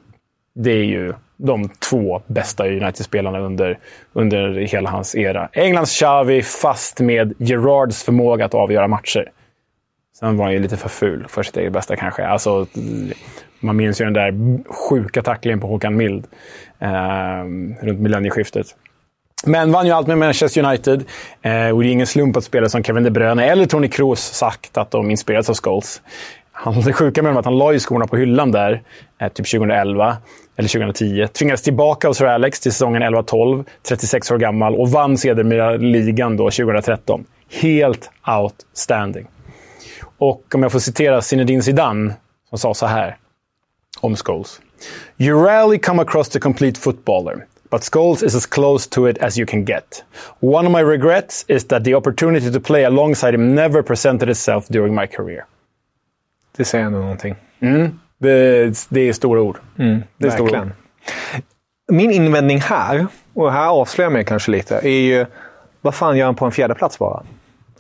Det 0.55 0.71
är 0.71 0.85
ju 0.85 1.15
de 1.39 1.69
två 1.69 2.23
bästa 2.27 2.67
United-spelarna 2.67 3.39
under, 3.39 3.79
under 4.13 4.51
hela 4.51 4.91
hans 4.91 5.15
era. 5.15 5.49
Englands 5.53 5.99
Xavi 5.99 6.43
fast 6.43 7.01
med 7.01 7.35
Gerards 7.39 8.03
förmåga 8.03 8.45
att 8.45 8.55
avgöra 8.55 8.89
matcher. 8.89 9.31
Sen 10.19 10.37
var 10.37 10.45
han 10.45 10.55
ju 10.55 10.59
lite 10.59 10.77
för 10.77 10.89
ful 10.89 11.27
för 11.29 11.43
sitt 11.43 11.57
eget 11.57 11.73
bästa 11.73 11.97
kanske. 11.97 12.27
Alltså, 12.27 12.67
man 13.61 13.77
minns 13.77 14.01
ju 14.01 14.05
den 14.05 14.15
där 14.15 14.59
sjuka 14.73 15.23
tacklingen 15.23 15.61
på 15.61 15.67
Håkan 15.67 15.97
Mild 15.97 16.27
eh, 16.79 16.89
runt 17.83 18.01
millennieskiftet. 18.01 18.67
Men 19.47 19.73
vann 19.73 19.87
ju 19.87 19.93
allt 19.93 20.07
med 20.07 20.19
Manchester 20.19 20.65
United. 20.65 21.05
Eh, 21.43 21.71
och 21.71 21.83
det 21.83 21.89
är 21.89 21.93
ingen 21.93 22.07
slump 22.07 22.37
att 22.37 22.45
spelare 22.45 22.71
som 22.71 22.85
Kevin 22.85 23.05
De 23.05 23.11
Bruyne 23.11 23.45
eller 23.45 23.67
Toni 23.67 23.89
Kroos 23.89 24.21
sagt 24.21 24.79
att 24.79 24.91
de 24.91 25.11
inspirerats 25.11 25.51
av 25.51 25.55
Scholes. 25.55 26.03
Han, 26.53 26.81
det 26.81 26.93
sjuka 26.93 27.23
med 27.23 27.31
dem 27.31 27.37
att 27.37 27.45
han 27.45 27.59
la 27.59 27.73
ju 27.73 27.79
skorna 27.79 28.07
på 28.07 28.17
hyllan 28.17 28.53
där, 28.53 28.83
eh, 29.21 29.29
typ 29.29 29.51
2011 29.51 30.17
eller 30.59 30.69
2010. 30.69 31.29
Tvingades 31.29 31.63
tillbaka 31.63 32.09
hos 32.09 32.17
Sir 32.17 32.27
Alex 32.27 32.61
till 32.61 32.73
säsongen 32.73 33.03
11-12, 33.03 33.65
36 33.83 34.31
år 34.31 34.39
gammal 34.39 34.75
och 34.75 34.91
vann 34.91 35.19
sedermera 35.19 35.71
ligan 35.71 36.37
då 36.37 36.51
2013. 36.51 37.25
Helt 37.51 38.11
outstanding. 38.27 39.27
Och 40.19 40.55
om 40.55 40.63
jag 40.63 40.73
får 40.73 40.79
citera 40.79 41.23
Zinedine 41.23 41.63
Zidane, 41.63 42.15
som 42.49 42.59
sa 42.59 42.75
så 42.75 42.87
här 42.87 43.17
om 44.01 44.17
Scholes. 44.17 44.61
You 45.19 45.45
rarely 45.45 45.79
come 45.79 46.03
across 46.03 46.29
the 46.29 46.41
complete 46.41 46.81
footballer. 46.81 47.47
But 47.71 47.85
Scholes 47.93 48.23
is 48.23 48.35
as 48.35 48.47
close 48.47 48.91
to 48.91 49.09
it 49.09 49.19
as 49.19 49.39
you 49.39 49.47
can 49.47 49.65
get. 49.65 50.05
One 50.41 50.67
of 50.67 50.73
my 50.73 50.83
regrets 50.83 51.45
is 51.49 51.65
that 51.65 51.85
the 51.85 51.95
opportunity 51.95 52.53
to 52.53 52.61
play 52.61 52.85
alongside 52.85 53.35
him 53.35 53.55
never 53.55 53.83
presented 53.83 54.29
itself 54.29 54.69
during 54.69 54.95
my 54.95 55.07
career. 55.07 55.45
Det 56.57 56.65
säger 56.65 56.91
nog 56.91 57.01
någonting. 57.01 57.37
Mm. 57.61 58.01
Det, 58.19 58.87
det 58.89 59.09
är 59.09 59.13
stora 59.13 59.41
ord. 59.41 59.59
Mm, 59.79 60.03
det 60.17 60.27
är 60.27 60.31
stora 60.31 60.45
verkligen. 60.45 60.73
Min 61.93 62.11
invändning 62.11 62.61
här, 62.61 63.07
och 63.35 63.53
här 63.53 63.69
avslöjar 63.69 64.07
jag 64.07 64.13
mig 64.13 64.25
kanske 64.25 64.51
lite, 64.51 64.75
är 64.77 64.89
ju 64.89 65.27
vad 65.81 65.95
fan 65.95 66.17
gör 66.17 66.27
han 66.27 66.35
på 66.35 66.45
en 66.45 66.53
fjärde 66.53 66.75
plats 66.75 66.99
bara? 66.99 67.23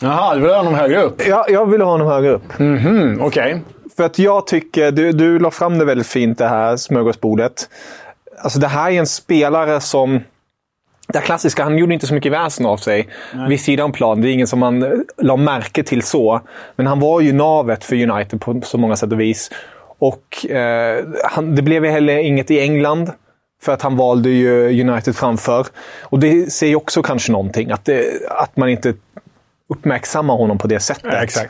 Jaha, 0.00 0.34
du 0.34 0.40
vill 0.40 0.50
ha 0.50 0.56
honom 0.56 0.74
högre 0.74 1.02
upp? 1.02 1.26
Ja, 1.26 1.46
jag 1.48 1.66
vill 1.66 1.80
ha 1.80 1.90
honom 1.90 2.06
högre 2.06 2.30
upp. 2.30 2.58
Mhm, 2.58 3.20
okej. 3.20 3.62
För 3.96 4.04
att 4.04 4.18
jag 4.18 4.46
tycker, 4.46 4.90
du, 4.90 5.12
du 5.12 5.38
la 5.38 5.50
fram 5.50 5.78
det 5.78 5.84
väldigt 5.84 6.06
fint 6.06 6.38
det 6.38 6.48
här 6.48 6.76
smörgåsbordet. 6.76 7.68
Alltså 8.42 8.58
det 8.58 8.66
här 8.68 8.90
är 8.90 8.98
en 8.98 9.06
spelare 9.06 9.80
som... 9.80 10.20
Det 11.12 11.20
klassiska, 11.20 11.62
han 11.62 11.78
gjorde 11.78 11.94
inte 11.94 12.06
så 12.06 12.14
mycket 12.14 12.32
väsen 12.32 12.66
av 12.66 12.76
sig 12.76 13.08
vid 13.48 13.60
sidan 13.60 13.92
plan. 13.92 14.20
Det 14.20 14.28
är 14.28 14.32
ingen 14.32 14.46
som 14.46 14.58
man 14.58 15.04
la 15.16 15.36
märke 15.36 15.82
till 15.82 16.02
så. 16.02 16.40
Men 16.76 16.86
han 16.86 17.00
var 17.00 17.20
ju 17.20 17.32
navet 17.32 17.84
för 17.84 18.10
United 18.10 18.40
på 18.40 18.60
så 18.64 18.78
många 18.78 18.96
sätt 18.96 19.12
och 19.12 19.20
vis. 19.20 19.50
Och 19.98 20.46
eh, 20.50 21.04
han, 21.24 21.54
det 21.54 21.62
blev 21.62 21.84
heller 21.84 22.16
inget 22.16 22.50
i 22.50 22.60
England. 22.60 23.12
För 23.62 23.72
att 23.72 23.82
han 23.82 23.96
valde 23.96 24.30
ju 24.30 24.80
United 24.90 25.16
framför. 25.16 25.66
Och 26.02 26.18
det 26.18 26.52
säger 26.52 26.76
också 26.76 27.02
kanske 27.02 27.32
någonting. 27.32 27.70
Att, 27.70 27.84
det, 27.84 28.04
att 28.30 28.56
man 28.56 28.68
inte 28.68 28.94
uppmärksammar 29.68 30.34
honom 30.34 30.58
på 30.58 30.68
det 30.68 30.80
sättet. 30.80 31.36
Ja. 31.36 31.42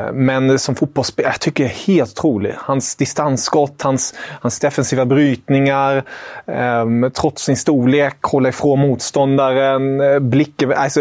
Eh, 0.00 0.12
Men 0.12 0.58
som 0.58 0.74
fotbollsspelare, 0.74 1.32
jag 1.32 1.40
tycker 1.40 1.64
jag 1.64 1.72
är 1.72 1.76
helt 1.76 2.10
otrolig. 2.18 2.54
Hans 2.56 2.96
distansskott, 2.96 3.82
hans, 3.82 4.14
hans 4.40 4.58
defensiva 4.60 5.04
brytningar, 5.04 6.04
eh, 6.46 7.10
trots 7.14 7.42
sin 7.44 7.56
storlek, 7.56 8.16
hålla 8.22 8.48
ifrån 8.48 8.78
motståndaren, 8.78 10.00
eh, 10.00 10.18
blicken. 10.18 10.72
Alltså, 10.72 11.00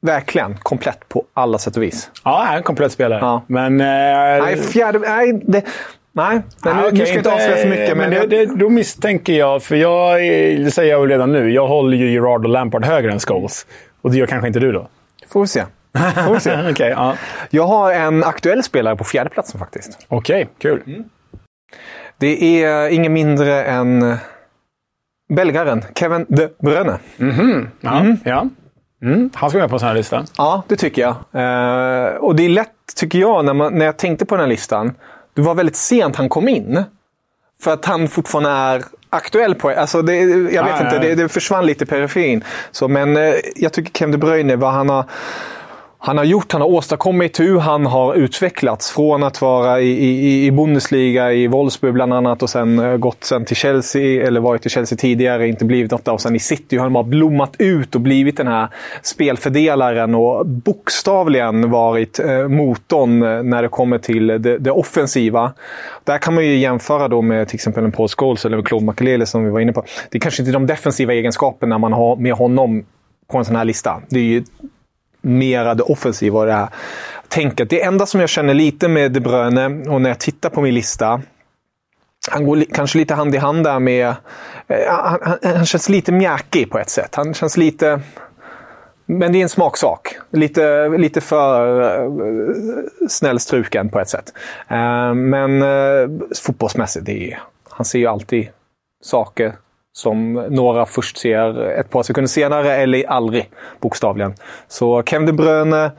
verkligen 0.00 0.56
komplett 0.56 1.08
på 1.08 1.24
alla 1.34 1.58
sätt 1.58 1.76
och 1.76 1.82
vis. 1.82 2.10
Ja, 2.24 2.42
han 2.44 2.52
är 2.54 2.56
en 2.56 2.62
komplett 2.62 2.92
spelare. 2.92 3.18
Ja. 3.20 3.42
Men... 3.46 3.80
Eh, 3.80 3.86
Nej, 4.44 4.56
fjärde... 4.56 4.98
Nej, 4.98 5.40
det, 5.44 5.64
nej, 6.12 6.34
nej 6.34 6.42
nu, 6.64 6.70
Ah, 6.70 6.74
nu 6.82 6.88
okej, 6.88 7.06
ska 7.06 7.16
inte 7.18 7.32
avslöja 7.32 7.56
för 7.56 7.68
mycket. 7.68 7.96
Men, 7.96 8.10
det, 8.10 8.16
jag- 8.16 8.30
det, 8.30 8.46
då 8.46 8.68
misstänker 8.68 9.32
jag, 9.32 9.62
för 9.62 9.76
jag, 9.76 10.20
det 10.64 10.70
säger 10.70 10.92
jag 10.92 11.00
ju 11.00 11.06
redan 11.08 11.32
nu, 11.32 11.50
jag 11.52 11.66
håller 11.66 11.96
ju 11.96 12.10
Gerard 12.12 12.44
och 12.44 12.50
Lampard 12.50 12.84
högre 12.84 13.12
än 13.12 13.18
Scholes. 13.20 13.66
Och 14.02 14.10
det 14.10 14.16
gör 14.18 14.26
kanske 14.26 14.46
inte 14.46 14.60
du 14.60 14.72
då? 14.72 14.88
får 15.28 15.40
vi 15.40 15.46
se. 15.46 15.64
Får 16.26 16.34
vi 16.34 16.40
se. 16.40 16.58
Okej, 16.70 16.88
ja. 16.90 17.14
Jag 17.50 17.66
har 17.66 17.92
en 17.92 18.24
aktuell 18.24 18.62
spelare 18.62 18.96
på 18.96 19.04
fjärde 19.04 19.30
platsen 19.30 19.58
faktiskt. 19.60 20.06
Okej, 20.08 20.48
kul. 20.58 20.82
Mm. 20.86 21.04
Det 22.18 22.62
är 22.64 22.88
ingen 22.88 23.12
mindre 23.12 23.64
än 23.64 24.16
belgaren 25.34 25.84
Kevin 25.94 26.26
De 26.28 26.48
Bruyne. 26.62 26.98
Ja, 27.80 28.04
ja. 28.24 28.46
Mm. 29.02 29.30
Han 29.34 29.50
ska 29.50 29.58
med 29.58 29.68
på 29.68 29.74
en 29.76 29.78
sån 29.80 29.88
här 29.88 29.94
lista. 29.94 30.24
Ja, 30.38 30.62
det 30.68 30.76
tycker 30.76 31.02
jag. 31.02 31.10
Eh, 31.10 32.14
och 32.14 32.36
det 32.36 32.44
är 32.44 32.48
lätt, 32.48 32.68
tycker 32.96 33.18
jag, 33.18 33.44
när, 33.44 33.54
man, 33.54 33.74
när 33.78 33.86
jag 33.86 33.96
tänkte 33.96 34.26
på 34.26 34.34
den 34.34 34.40
här 34.42 34.48
listan. 34.48 34.94
Det 35.38 35.42
var 35.42 35.54
väldigt 35.54 35.76
sent 35.76 36.16
han 36.16 36.28
kom 36.28 36.48
in. 36.48 36.84
För 37.60 37.72
att 37.72 37.84
han 37.84 38.08
fortfarande 38.08 38.50
är 38.50 38.84
aktuell 39.10 39.54
på 39.54 39.70
alltså 39.70 40.02
det. 40.02 40.16
Jag 40.16 40.26
vet 40.28 40.52
Ja, 40.54 40.60
inte, 40.60 40.84
ja, 40.84 40.94
ja. 40.94 40.98
det, 41.00 41.14
det 41.14 41.28
försvann 41.28 41.66
lite 41.66 41.84
i 41.84 41.86
periferin. 41.86 42.44
Så, 42.70 42.88
men 42.88 43.16
eh, 43.16 43.34
jag 43.56 43.72
tycker 43.72 43.92
Kevin 43.98 44.12
De 44.12 44.18
Bruyne, 44.18 44.56
vad 44.56 44.72
han 44.72 44.88
har 44.88 45.04
han 46.00 46.18
har 46.18 46.24
gjort, 46.24 46.52
han 46.52 46.60
har 46.60 46.68
åstadkommit, 46.68 47.40
hur 47.40 47.58
han 47.58 47.86
har 47.86 48.14
utvecklats 48.14 48.90
från 48.90 49.22
att 49.22 49.40
vara 49.40 49.80
i, 49.80 49.90
i, 49.90 50.46
i 50.46 50.50
Bundesliga, 50.50 51.32
i 51.32 51.46
Wolfsburg 51.46 51.94
bland 51.94 52.12
annat 52.12 52.42
och 52.42 52.50
sen 52.50 52.78
eh, 52.78 52.96
gått 52.96 53.24
sen 53.24 53.44
till 53.44 53.56
Chelsea, 53.56 54.26
eller 54.26 54.40
varit 54.40 54.66
i 54.66 54.68
Chelsea 54.68 54.98
tidigare, 54.98 55.48
inte 55.48 55.64
blivit 55.64 55.90
något 55.90 56.04
där. 56.04 56.12
Och 56.12 56.20
sen 56.20 56.36
i 56.36 56.38
City 56.38 56.76
har 56.76 56.82
han 56.82 56.92
bara 56.92 57.04
blommat 57.04 57.54
ut 57.58 57.94
och 57.94 58.00
blivit 58.00 58.36
den 58.36 58.46
här 58.46 58.68
spelfördelaren 59.02 60.14
och 60.14 60.46
bokstavligen 60.46 61.70
varit 61.70 62.18
eh, 62.18 62.48
motorn 62.48 63.22
eh, 63.22 63.42
när 63.42 63.62
det 63.62 63.68
kommer 63.68 63.98
till 63.98 64.26
det, 64.26 64.58
det 64.58 64.70
offensiva. 64.70 65.52
Där 66.04 66.18
kan 66.18 66.34
man 66.34 66.44
ju 66.44 66.56
jämföra 66.56 67.08
då 67.08 67.22
med 67.22 67.48
till 67.48 67.54
exempel 67.54 67.84
en 67.84 67.92
Paul 67.92 68.08
Scholes 68.08 68.44
eller 68.44 68.62
Claude 68.62 68.86
Makelele 68.86 69.26
som 69.26 69.44
vi 69.44 69.50
var 69.50 69.60
inne 69.60 69.72
på. 69.72 69.84
Det 70.10 70.18
är 70.18 70.20
kanske 70.20 70.42
inte 70.42 70.52
de 70.52 70.66
defensiva 70.66 71.14
egenskaperna 71.14 71.78
man 71.78 71.92
har 71.92 72.16
med 72.16 72.32
honom 72.32 72.84
på 73.32 73.38
en 73.38 73.44
sån 73.44 73.56
här 73.56 73.64
lista. 73.64 74.02
Det 74.08 74.18
är 74.18 74.24
ju 74.24 74.44
mera 75.20 75.74
det 75.74 75.82
offensiva 75.82 76.38
och 76.38 76.46
det 76.46 76.52
här 76.52 76.68
tänket. 77.28 77.70
Det 77.70 77.82
enda 77.82 78.06
som 78.06 78.20
jag 78.20 78.28
känner 78.28 78.54
lite 78.54 78.88
med 78.88 79.12
De 79.12 79.20
Bruyne 79.20 79.66
och 79.90 80.00
när 80.00 80.10
jag 80.10 80.20
tittar 80.20 80.50
på 80.50 80.60
min 80.60 80.74
lista. 80.74 81.20
Han 82.30 82.44
går 82.46 82.56
li- 82.56 82.68
kanske 82.74 82.98
lite 82.98 83.14
hand 83.14 83.34
i 83.34 83.38
hand 83.38 83.64
där 83.64 83.78
med... 83.78 84.06
Eh, 84.66 84.76
han, 84.88 85.18
han, 85.22 85.38
han 85.56 85.66
känns 85.66 85.88
lite 85.88 86.12
mjäkig 86.12 86.70
på 86.70 86.78
ett 86.78 86.90
sätt. 86.90 87.14
Han 87.14 87.34
känns 87.34 87.56
lite... 87.56 88.00
Men 89.06 89.32
det 89.32 89.38
är 89.38 89.42
en 89.42 89.48
smaksak. 89.48 90.16
Lite, 90.30 90.88
lite 90.88 91.20
för 91.20 91.82
eh, 91.82 92.10
snällstruken 93.08 93.88
på 93.88 94.00
ett 94.00 94.08
sätt. 94.08 94.32
Eh, 94.68 95.14
men 95.14 95.62
eh, 95.62 96.08
fotbollsmässigt, 96.42 97.06
det 97.06 97.32
är, 97.32 97.42
han 97.70 97.84
ser 97.84 97.98
ju 97.98 98.06
alltid 98.06 98.48
saker 99.02 99.52
som 99.98 100.32
några 100.32 100.86
först 100.86 101.18
ser 101.18 101.64
ett 101.64 101.90
par 101.90 102.02
sekunder 102.02 102.28
senare 102.28 102.76
eller 102.76 103.10
aldrig, 103.10 103.50
bokstavligen. 103.80 104.34
Så 104.68 105.02
Kevin 105.02 105.26
De 105.26 105.32
Bruyne, 105.32 105.90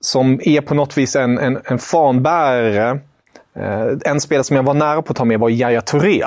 som 0.00 0.40
är 0.44 0.60
på 0.60 0.74
något 0.74 0.98
vis 0.98 1.16
en, 1.16 1.38
en, 1.38 1.58
en 1.64 1.78
fanbärare. 1.78 3.00
Eh, 3.56 3.86
en 4.04 4.20
spelare 4.20 4.44
som 4.44 4.56
jag 4.56 4.62
var 4.62 4.74
nära 4.74 5.02
på 5.02 5.10
att 5.10 5.16
ta 5.16 5.24
med 5.24 5.40
var 5.40 5.48
Yahya 5.48 5.80
Touré. 5.80 6.24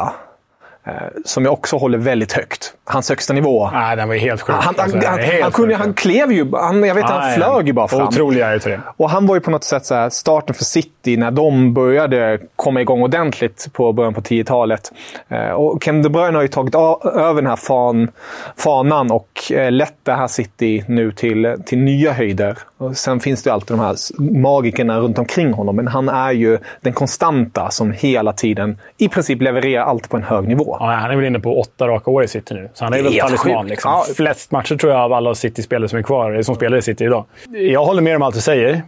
Eh, 0.85 0.93
som 1.25 1.45
jag 1.45 1.53
också 1.53 1.77
håller 1.77 1.97
väldigt 1.97 2.33
högt. 2.33 2.73
Hans 2.85 3.09
högsta 3.09 3.33
nivå. 3.33 3.69
Nej, 3.73 3.95
den 3.95 4.07
var 4.07 4.15
ju 4.15 4.21
helt 4.21 4.41
sjuk. 4.41 4.55
Han, 4.59 4.75
Alltså, 4.77 4.97
han, 5.07 5.19
helt 5.19 5.43
han, 5.43 5.51
kunde, 5.51 5.75
sjuk. 5.75 5.83
han 5.83 5.93
klev 5.93 6.31
ju. 6.31 6.51
Han, 6.55 6.83
jag 6.83 6.95
vet 6.95 7.05
Ja, 7.09 7.19
han 7.19 7.33
flög 7.33 7.67
ju 7.67 7.73
bara 7.73 7.87
fram. 7.87 8.07
Otrolig 8.07 8.41
är 8.41 8.59
det. 8.59 8.79
Och 8.97 9.09
han 9.09 9.25
var 9.27 9.35
ju 9.35 9.41
på 9.41 9.51
något 9.51 9.63
sätt 9.63 9.85
så 9.85 9.95
här, 9.95 10.09
starten 10.09 10.55
för 10.55 10.63
City 10.63 11.17
när 11.17 11.31
de 11.31 11.73
började 11.73 12.39
komma 12.55 12.81
igång 12.81 13.01
ordentligt 13.01 13.67
på 13.73 13.93
början 13.93 14.13
på 14.13 14.21
10-talet. 14.21 14.91
Eh, 15.27 15.49
och 15.49 15.83
Kevin 15.83 16.01
De 16.01 16.09
Bruyne 16.09 16.37
har 16.37 16.41
ju 16.41 16.47
tagit 16.47 16.75
över 17.05 17.41
den 17.41 17.47
här 17.47 17.55
fan, 17.55 18.11
fanan 18.57 19.11
och 19.11 19.51
eh, 19.51 19.71
lett 19.71 19.95
det 20.03 20.13
här 20.13 20.27
City 20.27 20.83
nu 20.87 21.11
till, 21.11 21.55
till 21.65 21.77
nya 21.77 22.13
höjder. 22.13 22.57
Och 22.83 22.97
sen 22.97 23.19
finns 23.19 23.43
det 23.43 23.47
ju 23.49 23.53
alltid 23.53 23.77
de 23.77 23.79
här 23.79 23.95
magikerna 24.41 24.99
runt 24.99 25.19
omkring 25.19 25.53
honom, 25.53 25.75
men 25.75 25.87
han 25.87 26.09
är 26.09 26.31
ju 26.31 26.57
den 26.81 26.93
konstanta 26.93 27.69
som 27.71 27.91
hela 27.91 28.33
tiden 28.33 28.77
i 28.97 29.09
princip 29.09 29.41
levererar 29.41 29.83
allt 29.83 30.09
på 30.09 30.17
en 30.17 30.23
hög 30.23 30.47
nivå. 30.47 30.77
Ja, 30.79 30.85
han 30.85 31.11
är 31.11 31.15
väl 31.15 31.25
inne 31.25 31.39
på 31.39 31.59
åtta 31.59 31.87
raka 31.87 32.11
år 32.11 32.23
i 32.23 32.27
City 32.27 32.53
nu. 32.53 32.69
Så 32.73 32.83
han 32.83 32.93
är 32.93 33.03
väl 33.03 33.13
talisman. 33.13 33.67
Liksom. 33.67 33.91
Ja. 33.91 34.05
Flest 34.15 34.51
matcher 34.51 34.75
tror 34.75 34.91
jag 34.91 35.01
av 35.01 35.13
alla 35.13 35.35
City-spelare 35.35 35.89
som 35.89 35.99
är 35.99 36.03
kvar, 36.03 36.41
som 36.41 36.55
spelar 36.55 36.77
i 36.77 36.81
City 36.81 37.03
idag. 37.03 37.25
Jag 37.49 37.85
håller 37.85 38.01
med 38.01 38.15
om 38.15 38.21
allt 38.21 38.35
du 38.35 38.41
säger. 38.41 38.81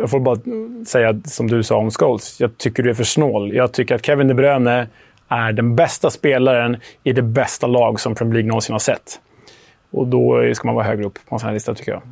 Jag 0.00 0.10
får 0.10 0.20
bara 0.20 0.38
säga 0.86 1.20
som 1.24 1.46
du 1.46 1.62
sa 1.62 1.76
om 1.76 1.90
Scholes. 1.90 2.40
Jag 2.40 2.58
tycker 2.58 2.82
du 2.82 2.90
är 2.90 2.94
för 2.94 3.04
snål. 3.04 3.54
Jag 3.54 3.72
tycker 3.72 3.94
att 3.94 4.06
Kevin 4.06 4.28
De 4.28 4.34
Bruyne 4.34 4.86
är 5.28 5.52
den 5.52 5.76
bästa 5.76 6.10
spelaren 6.10 6.76
i 7.04 7.12
det 7.12 7.22
bästa 7.22 7.66
lag 7.66 8.00
som 8.00 8.14
Premier 8.14 8.34
League 8.34 8.48
någonsin 8.48 8.72
har 8.72 8.80
sett. 8.80 9.20
Och 9.90 10.06
då 10.06 10.54
ska 10.54 10.66
man 10.68 10.74
vara 10.74 10.84
högre 10.84 11.04
upp 11.04 11.18
på 11.28 11.34
en 11.34 11.38
sån 11.38 11.46
här 11.46 11.54
lista, 11.54 11.74
tycker 11.74 11.92
jag. 11.92 12.02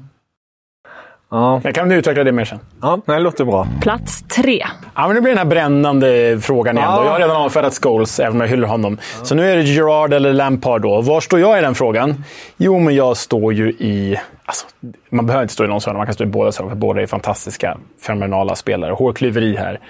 Ja, 1.30 1.60
Men 1.64 1.72
kan 1.72 1.88
du 1.88 1.94
utveckla 1.94 2.24
det 2.24 2.32
mer 2.32 2.44
sen? 2.44 2.58
ja 2.82 3.00
det 3.06 3.18
låter 3.18 3.44
bra. 3.44 3.66
Plats 3.80 4.22
tre. 4.22 4.66
Ja, 4.94 5.06
men 5.06 5.16
det 5.16 5.22
blir 5.22 5.30
den 5.30 5.38
här 5.38 5.44
brännande 5.44 6.38
frågan 6.42 6.78
igen. 6.78 6.90
Då. 6.90 6.96
Ja. 6.96 7.04
Jag 7.04 7.12
har 7.12 7.18
redan 7.18 7.36
avfärdat 7.36 7.78
Scholes, 7.82 8.20
även 8.20 8.32
om 8.32 8.40
jag 8.40 8.48
hyllar 8.48 8.68
honom. 8.68 8.98
Så 9.22 9.34
nu 9.34 9.50
är 9.50 9.56
det 9.56 9.62
Gerard 9.62 10.12
eller 10.12 10.32
Lampard 10.32 10.82
då. 10.82 11.00
Var 11.00 11.20
står 11.20 11.40
jag 11.40 11.58
i 11.58 11.60
den 11.60 11.74
frågan? 11.74 12.24
Jo, 12.56 12.78
men 12.78 12.94
jag 12.94 13.16
står 13.16 13.52
ju 13.52 13.70
i... 13.70 14.16
Alltså, 14.44 14.66
man 15.10 15.26
behöver 15.26 15.42
inte 15.42 15.54
stå 15.54 15.64
i 15.64 15.66
någons 15.66 15.86
hörna, 15.86 15.96
man 15.98 16.06
kan 16.06 16.14
stå 16.14 16.24
i 16.24 16.26
båda 16.26 16.52
för 16.52 16.64
båda 16.74 17.02
är 17.02 17.06
fantastiska, 17.06 17.78
fenomenala 18.06 18.54
spelare. 18.54 18.92
Hårklyveri 18.92 19.56
här. 19.56 19.80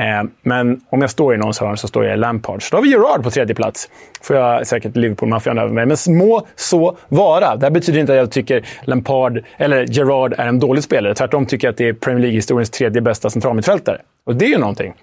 Eh, 0.00 0.22
men 0.42 0.80
om 0.90 1.00
jag 1.00 1.10
står 1.10 1.34
i 1.34 1.38
någons 1.38 1.58
hörn 1.58 1.76
så 1.76 1.88
står 1.88 2.04
jag 2.04 2.14
i 2.14 2.16
Lampard. 2.16 2.62
Så 2.62 2.70
då 2.70 2.76
har 2.76 2.82
vi 2.82 2.90
Gerard 2.90 3.22
på 3.22 3.30
tredje 3.30 3.54
plats. 3.54 3.88
får 4.22 4.36
jag 4.36 4.66
säkert 4.66 4.96
Liverpool-maffian 4.96 5.58
över 5.58 5.72
mig. 5.72 5.86
Men 5.86 6.16
må 6.18 6.46
så 6.56 6.96
vara. 7.08 7.56
Det 7.56 7.66
här 7.66 7.70
betyder 7.70 8.00
inte 8.00 8.12
att 8.12 8.18
jag 8.18 8.30
tycker 8.30 8.66
Lampard, 8.84 9.44
eller 9.56 9.84
Gerard 9.84 10.34
är 10.38 10.46
en 10.46 10.58
dålig 10.58 10.84
spelare. 10.84 11.14
Tvärtom 11.14 11.46
tycker 11.46 11.66
jag 11.66 11.72
att 11.72 11.78
det 11.78 11.88
är 11.88 11.92
Premier 11.92 12.22
League-historiens 12.22 12.70
tredje 12.70 13.02
bästa 13.02 13.30
centralmittfältare. 13.30 14.00
Och 14.24 14.36
det 14.36 14.44
är 14.44 14.48
ju 14.48 14.58
någonting. 14.58 14.94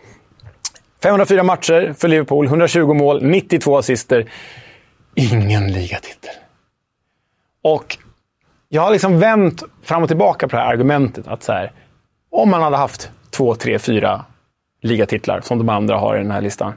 504 1.04 1.44
matcher 1.44 1.94
för 1.98 2.08
Liverpool, 2.08 2.46
120 2.46 2.94
mål, 2.94 3.24
92 3.24 3.78
assister. 3.78 4.26
Ingen 5.16 5.72
ligatitel. 5.72 6.34
Och 7.64 7.98
jag 8.70 8.82
har 8.82 8.92
liksom 8.92 9.20
vänt 9.20 9.64
fram 9.84 10.04
och 10.04 10.10
tillbaka 10.10 10.48
på 10.48 10.56
det 10.56 10.62
här 10.62 10.70
argumentet. 10.70 11.28
Att 11.28 11.44
så 11.44 11.52
här, 11.52 11.72
om 12.32 12.50
man 12.50 12.62
hade 12.62 12.78
haft 12.78 13.12
två, 13.32 13.56
tre, 13.56 13.80
fyra 13.80 14.26
ligatitlar 14.82 15.42
som 15.42 15.58
de 15.58 15.70
andra 15.70 15.98
har 15.98 16.16
i 16.16 16.18
den 16.18 16.32
här 16.32 16.42
listan. 16.42 16.74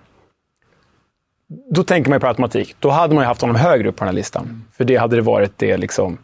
Då 1.71 1.83
tänker 1.83 2.11
man 2.11 2.16
ju 2.16 2.21
på 2.21 2.26
automatik. 2.26 2.76
Då 2.78 2.90
hade 2.90 3.14
man 3.14 3.25
ju 3.25 3.26
haft 3.26 3.40
honom 3.40 3.57
högre 3.57 3.88
upp 3.88 3.97
på 3.97 4.04
den 4.04 4.09
här 4.09 4.16
listan. 4.16 4.64
För 4.76 4.85
det 4.85 4.97
hade 4.97 5.16
det 5.16 5.23
varit 5.23 5.52
det 5.57 5.76
liksom 5.76 6.19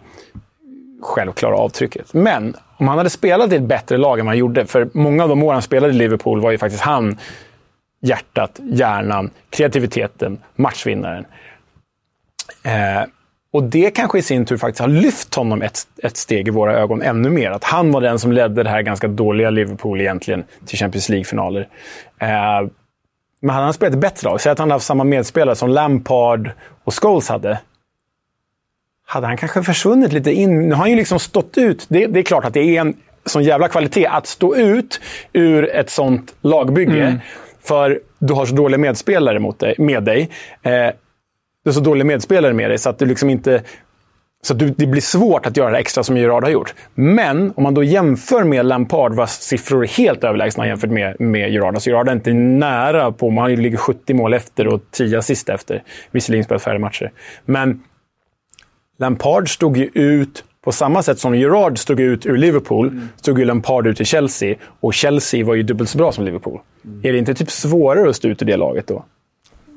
självklara 1.03 1.57
avtrycket. 1.57 2.15
Men 2.15 2.57
om 2.77 2.89
han 2.89 2.99
hade 2.99 3.11
spelat 3.11 3.53
i 3.53 3.57
ett 3.57 3.63
bättre 3.63 3.97
lag 3.97 4.19
än 4.19 4.27
vad 4.27 4.31
han 4.31 4.39
gjorde, 4.39 4.67
för 4.67 4.89
många 4.93 5.23
av 5.23 5.29
de 5.29 5.43
år 5.43 5.53
han 5.53 5.63
spelade 5.63 5.93
i 5.93 5.97
Liverpool 5.97 6.41
var 6.41 6.51
ju 6.51 6.59
faktiskt 6.59 6.83
han 6.83 7.19
hjärtat, 8.01 8.61
hjärnan, 8.63 9.31
kreativiteten, 9.51 10.39
matchvinnaren. 10.55 11.25
Eh, 12.63 13.03
och 13.57 13.63
det 13.63 13.91
kanske 13.91 14.19
i 14.19 14.23
sin 14.23 14.45
tur 14.45 14.57
faktiskt 14.57 14.81
har 14.81 14.89
lyft 14.89 15.35
honom 15.35 15.63
ett, 15.63 15.79
ett 16.03 16.17
steg 16.17 16.49
i 16.49 16.51
våra 16.51 16.79
ögon 16.79 17.03
ännu 17.03 17.31
mer. 17.31 17.51
Att 17.51 17.65
han 17.65 17.93
var 17.93 18.01
den 18.01 18.19
som 18.19 18.33
ledde 18.33 18.63
det 18.63 18.71
här 18.71 18.83
ganska 18.83 19.09
dåliga 19.09 19.51
Liverpool 19.51 20.01
egentligen 20.01 20.45
till 20.67 20.79
Champions 20.79 21.09
League-finaler. 21.09 21.69
Eh, 22.21 22.29
men 23.41 23.51
hade 23.51 23.65
han 23.65 23.73
spelat 23.73 23.95
ett 23.95 24.01
bättre 24.01 24.29
lag, 24.29 24.41
säg 24.41 24.53
att 24.53 24.59
han 24.59 24.69
hade 24.69 24.75
haft 24.75 24.87
samma 24.87 25.05
medspelare 25.05 25.57
som 25.57 25.71
Lampard 25.71 26.51
och 26.85 27.03
Scholes 27.03 27.29
hade, 27.29 27.59
hade 29.07 29.27
han 29.27 29.37
kanske 29.37 29.63
försvunnit 29.63 30.13
lite 30.13 30.33
in. 30.33 30.69
Nu 30.69 30.75
har 30.75 30.81
han 30.81 30.91
ju 30.91 30.97
liksom 30.97 31.19
stått 31.19 31.59
ut. 31.59 31.87
Det, 31.89 32.07
det 32.07 32.19
är 32.19 32.23
klart 32.23 32.45
att 32.45 32.55
det 32.55 32.77
är 32.77 32.81
en 32.81 32.95
sån 33.25 33.43
jävla 33.43 33.69
kvalitet 33.69 34.07
att 34.07 34.27
stå 34.27 34.57
ut 34.57 35.01
ur 35.33 35.75
ett 35.75 35.91
sånt 35.91 36.35
lagbygge. 36.41 37.21
För 37.63 38.01
du 38.19 38.35
har 38.35 38.47
så 38.47 38.55
dåliga 38.55 38.79
medspelare 38.79 39.39
mot 39.39 39.59
dig, 39.59 39.75
med 39.79 40.03
dig. 40.03 40.31
Eh, 40.63 40.91
du 41.67 41.71
har 41.71 41.75
så 41.75 41.81
dåliga 41.81 42.05
medspelare 42.05 42.53
med 42.53 42.71
dig 42.71 42.79
så 42.79 42.91
att 42.91 42.99
du 42.99 43.07
liksom 43.07 43.31
inte... 43.31 43.63
Så 44.43 44.53
att 44.53 44.59
du, 44.59 44.71
det 44.71 44.87
blir 44.87 45.01
svårt 45.01 45.47
att 45.47 45.57
göra 45.57 45.71
det 45.71 45.79
extra 45.79 46.03
som 46.03 46.17
Gerard 46.17 46.45
har 46.45 46.51
gjort. 46.51 46.75
Men 46.95 47.53
om 47.57 47.63
man 47.63 47.75
då 47.75 47.85
jämför 47.85 48.45
med 48.45 48.67
Lampard, 48.67 49.15
vars 49.15 49.31
siffror 49.31 49.85
är 49.85 49.89
helt 49.89 50.25
överlägsna 50.25 50.67
jämfört 50.67 50.91
med, 50.91 51.21
med 51.21 51.51
Gerard. 51.51 51.75
Alltså 51.75 51.91
Gerard 51.91 52.09
är 52.09 52.13
inte 52.13 52.33
nära 52.33 53.13
på... 53.13 53.31
Han 53.31 53.55
ligger 53.55 53.77
70 53.77 54.15
mål 54.15 54.35
efter 54.35 54.67
och 54.67 54.81
10 54.91 55.19
assist 55.19 55.49
efter. 55.49 55.83
Visserligen 56.11 56.45
spelat 56.45 56.63
färre 56.63 56.79
matcher. 56.79 57.13
Men 57.45 57.83
Lampard 58.99 59.55
stod 59.55 59.77
ju 59.77 59.91
ut 59.95 60.45
på 60.65 60.73
samma 60.73 61.03
sätt 61.03 61.19
som 61.19 61.35
Gerard 61.35 61.79
stod 61.79 62.01
ut 62.01 62.27
ur 62.27 62.37
Liverpool, 62.37 63.01
stod 63.17 63.39
ju 63.39 63.45
Lampard 63.45 63.87
ut 63.87 64.01
i 64.01 64.05
Chelsea. 64.05 64.57
Och 64.81 64.95
Chelsea 64.95 65.45
var 65.45 65.55
ju 65.55 65.63
dubbelt 65.63 65.91
så 65.91 65.99
bra 65.99 66.13
som 66.13 66.25
Liverpool. 66.25 66.61
Är 67.03 67.13
det 67.13 67.19
inte 67.19 67.35
typ 67.35 67.51
svårare 67.51 68.11
att 68.11 68.17
stå 68.17 68.29
ut 68.29 68.43
ur 68.43 68.47
det 68.47 68.57
laget 68.57 68.87
då? 68.87 69.05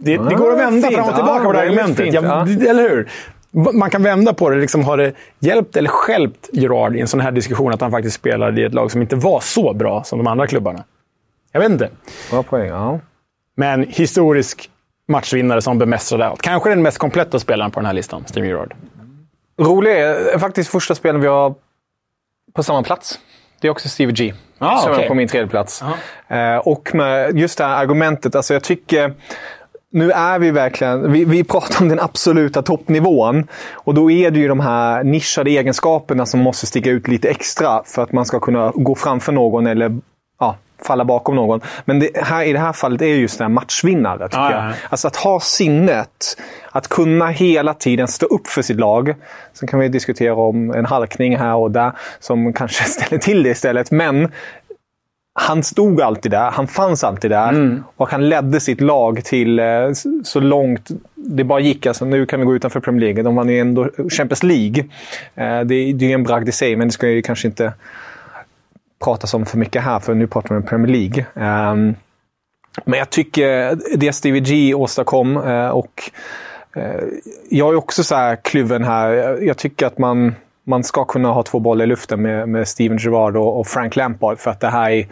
Det, 0.01 0.17
det 0.17 0.35
går 0.35 0.51
att 0.51 0.59
vända 0.59 0.91
fram 0.91 1.09
och 1.09 1.15
tillbaka 1.15 1.39
Ja, 1.39 1.43
på 1.43 1.51
det 1.51 1.59
argumentet. 1.59 2.13
Ja. 2.13 2.41
Eller 2.69 2.89
hur? 2.89 3.09
Man 3.51 3.89
kan 3.89 4.03
vända 4.03 4.33
på 4.33 4.49
det. 4.49 4.57
Liksom, 4.57 4.83
har 4.83 4.97
det 4.97 5.13
hjälpt 5.39 5.77
eller 5.77 5.89
stjälpt 5.89 6.49
Gerard 6.53 6.95
i 6.95 6.99
en 6.99 7.07
sån 7.07 7.19
här 7.19 7.31
diskussion 7.31 7.73
att 7.73 7.81
han 7.81 7.91
faktiskt 7.91 8.15
spelade 8.15 8.61
i 8.61 8.63
ett 8.63 8.73
lag 8.73 8.91
som 8.91 9.01
inte 9.01 9.15
var 9.15 9.39
så 9.39 9.73
bra 9.73 10.03
som 10.03 10.19
de 10.19 10.27
andra 10.27 10.47
klubbarna? 10.47 10.83
Jag 11.51 11.59
vet 11.59 11.71
inte. 11.71 11.89
Bra 12.31 12.43
poäng. 12.43 12.67
Ja. 12.67 12.99
Men 13.55 13.85
historisk 13.89 14.69
matchvinnare 15.07 15.61
som 15.61 15.77
bemästrade 15.77 16.27
allt. 16.27 16.41
Kanske 16.41 16.69
den 16.69 16.81
mest 16.81 16.97
kompletta 16.97 17.39
spelaren 17.39 17.71
på 17.71 17.79
den 17.79 17.85
här 17.85 17.93
listan, 17.93 18.23
Steven 18.27 18.49
Gerrard. 18.49 18.75
Rolig 19.61 19.91
är 19.91 20.37
faktiskt 20.37 20.69
första 20.69 20.95
spelen 20.95 21.21
vi 21.21 21.27
har 21.27 21.55
på 22.53 22.63
samma 22.63 22.83
plats. 22.83 23.19
Det 23.61 23.67
är 23.67 23.71
också 23.71 23.89
Stevie 23.89 24.13
G. 24.13 24.33
Ah, 24.57 24.77
som 24.77 24.91
okej. 24.91 25.03
är 25.03 25.07
på 25.07 25.13
min 25.13 25.27
tredje 25.27 25.47
plats. 25.47 25.83
Eh, 26.27 26.57
och 26.57 26.95
med 26.95 27.37
just 27.37 27.57
det 27.57 27.63
här 27.63 27.75
argumentet. 27.81 28.35
Alltså 28.35 28.53
jag 28.53 28.63
tycker... 28.63 29.13
Nu 29.91 30.11
är 30.11 30.39
vi 30.39 30.51
verkligen... 30.51 31.11
Vi, 31.11 31.25
vi 31.25 31.43
pratar 31.43 31.81
om 31.81 31.89
den 31.89 31.99
absoluta 31.99 32.61
toppnivån. 32.61 33.47
Och 33.73 33.93
då 33.93 34.11
är 34.11 34.31
det 34.31 34.39
ju 34.39 34.47
de 34.47 34.59
här 34.59 35.03
nischade 35.03 35.49
egenskaperna 35.49 36.25
som 36.25 36.39
måste 36.39 36.65
sticka 36.65 36.89
ut 36.89 37.07
lite 37.07 37.29
extra 37.29 37.83
för 37.85 38.03
att 38.03 38.11
man 38.11 38.25
ska 38.25 38.39
kunna 38.39 38.71
gå 38.75 38.95
framför 38.95 39.31
någon 39.31 39.67
eller 39.67 39.99
ja, 40.39 40.55
falla 40.83 41.05
bakom 41.05 41.35
någon. 41.35 41.61
Men 41.85 41.99
det 41.99 42.09
här, 42.17 42.43
i 42.43 42.53
det 42.53 42.59
här 42.59 42.73
fallet 42.73 43.01
är 43.01 43.05
just 43.05 43.37
den 43.37 43.45
här 43.45 43.53
matchvinnare. 43.53 44.27
Tycker 44.27 44.39
Ja, 44.39 44.51
jag. 44.51 44.63
ja, 44.63 44.69
ja. 44.69 44.73
Alltså 44.89 45.07
att 45.07 45.15
ha 45.15 45.39
sinnet. 45.39 46.37
Att 46.71 46.87
kunna 46.87 47.27
hela 47.27 47.73
tiden 47.73 48.07
stå 48.07 48.25
upp 48.25 48.47
för 48.47 48.61
sitt 48.61 48.79
lag. 48.79 49.15
Sen 49.53 49.67
kan 49.67 49.79
vi 49.79 49.87
diskutera 49.87 50.35
om 50.35 50.71
en 50.71 50.85
halkning 50.85 51.37
här 51.37 51.55
och 51.55 51.71
där 51.71 51.91
som 52.19 52.53
kanske 52.53 52.83
ställer 52.89 53.17
till 53.17 53.43
det 53.43 53.49
istället. 53.49 53.91
Men 53.91 54.31
han 55.41 55.63
stod 55.63 56.01
alltid 56.01 56.31
där, 56.31 56.51
han 56.51 56.67
fanns 56.67 57.03
alltid 57.03 57.31
där 57.31 57.49
Mm. 57.49 57.83
och 57.95 58.09
han 58.09 58.29
ledde 58.29 58.59
sitt 58.59 58.81
lag 58.81 59.23
till 59.23 59.59
eh, 59.59 59.65
så 60.23 60.39
långt 60.39 60.89
det 61.15 61.43
bara 61.43 61.59
gick. 61.59 61.85
Alltså, 61.85 62.05
nu 62.05 62.25
kan 62.25 62.39
vi 62.39 62.45
gå 62.45 62.55
utanför 62.55 62.79
Premier 62.79 63.01
League. 63.05 63.23
De 63.23 63.35
vann 63.35 63.49
ju 63.49 63.59
ändå 63.59 63.89
Champions 64.09 64.43
League. 64.43 64.79
Eh, 65.35 65.61
det, 65.61 65.75
är- 65.75 65.93
ju 66.03 66.11
en 66.11 66.23
bragd 66.23 66.49
i 66.49 66.51
sig, 66.51 66.75
men 66.75 66.87
det 66.87 66.91
ska 66.91 67.07
ju 67.07 67.21
kanske 67.21 67.47
inte 67.47 67.73
pratas 69.03 69.33
om 69.33 69.45
för 69.45 69.57
mycket 69.57 69.83
här, 69.83 69.99
för 69.99 70.13
nu 70.15 70.27
pratar 70.27 70.49
vi 70.49 70.55
om 70.55 70.63
Premier 70.67 70.87
League. 70.91 71.25
Ehm, 71.35 71.95
men 72.85 72.99
jag 72.99 73.09
tycker 73.09 73.77
det 73.97 74.13
Stevie 74.13 74.41
G 74.41 74.73
åstadkom 74.73 75.37
eh, 75.37 75.67
och 75.69 76.11
jag 77.49 77.69
är 77.73 77.75
också 77.75 78.03
så 78.03 78.15
här 78.15 78.35
kluven 78.35 78.83
här. 78.83 79.37
Jag 79.41 79.57
tycker 79.57 79.85
att 79.87 79.97
man, 79.97 80.35
man 80.69 80.83
ska 80.83 81.05
kunna 81.05 81.31
ha 81.31 81.43
två 81.43 81.59
bollar 81.59 81.83
i 81.85 81.87
luften 81.87 82.21
med, 82.21 82.49
med 82.49 82.67
Steven 82.67 82.97
Gerrard 82.97 83.37
och, 83.37 83.59
och 83.59 83.67
Frank 83.67 83.95
Lampard 83.95 84.39
för 84.39 84.51
att 84.51 84.59
det 84.59 84.69
här 84.69 84.91
är 84.91 85.07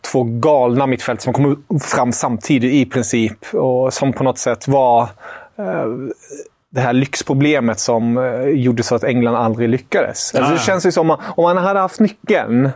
två 0.00 0.24
galna 0.24 0.86
mittfält 0.86 1.20
som 1.20 1.32
kommer 1.32 1.56
fram 1.80 2.12
samtidigt 2.12 2.72
i 2.72 2.90
princip 2.90 3.54
och 3.54 3.92
som 3.92 4.12
på 4.12 4.24
något 4.24 4.38
sätt 4.38 4.68
var 4.68 5.02
eh, 5.58 5.86
det 6.70 6.80
här 6.80 6.92
lyxproblemet 6.92 7.80
som 7.80 8.18
eh, 8.18 8.48
gjorde 8.48 8.82
så 8.82 8.94
att 8.94 9.04
England 9.04 9.36
aldrig 9.36 9.68
lyckades. 9.68 10.34
Alltså, 10.34 10.52
Ah. 10.52 10.54
det 10.54 10.60
känns 10.60 10.86
ju 10.86 10.92
som 10.92 11.10
om 11.10 11.42
man 11.42 11.56
hade 11.56 11.80
haft 11.80 12.00
nyckeln 12.00 12.70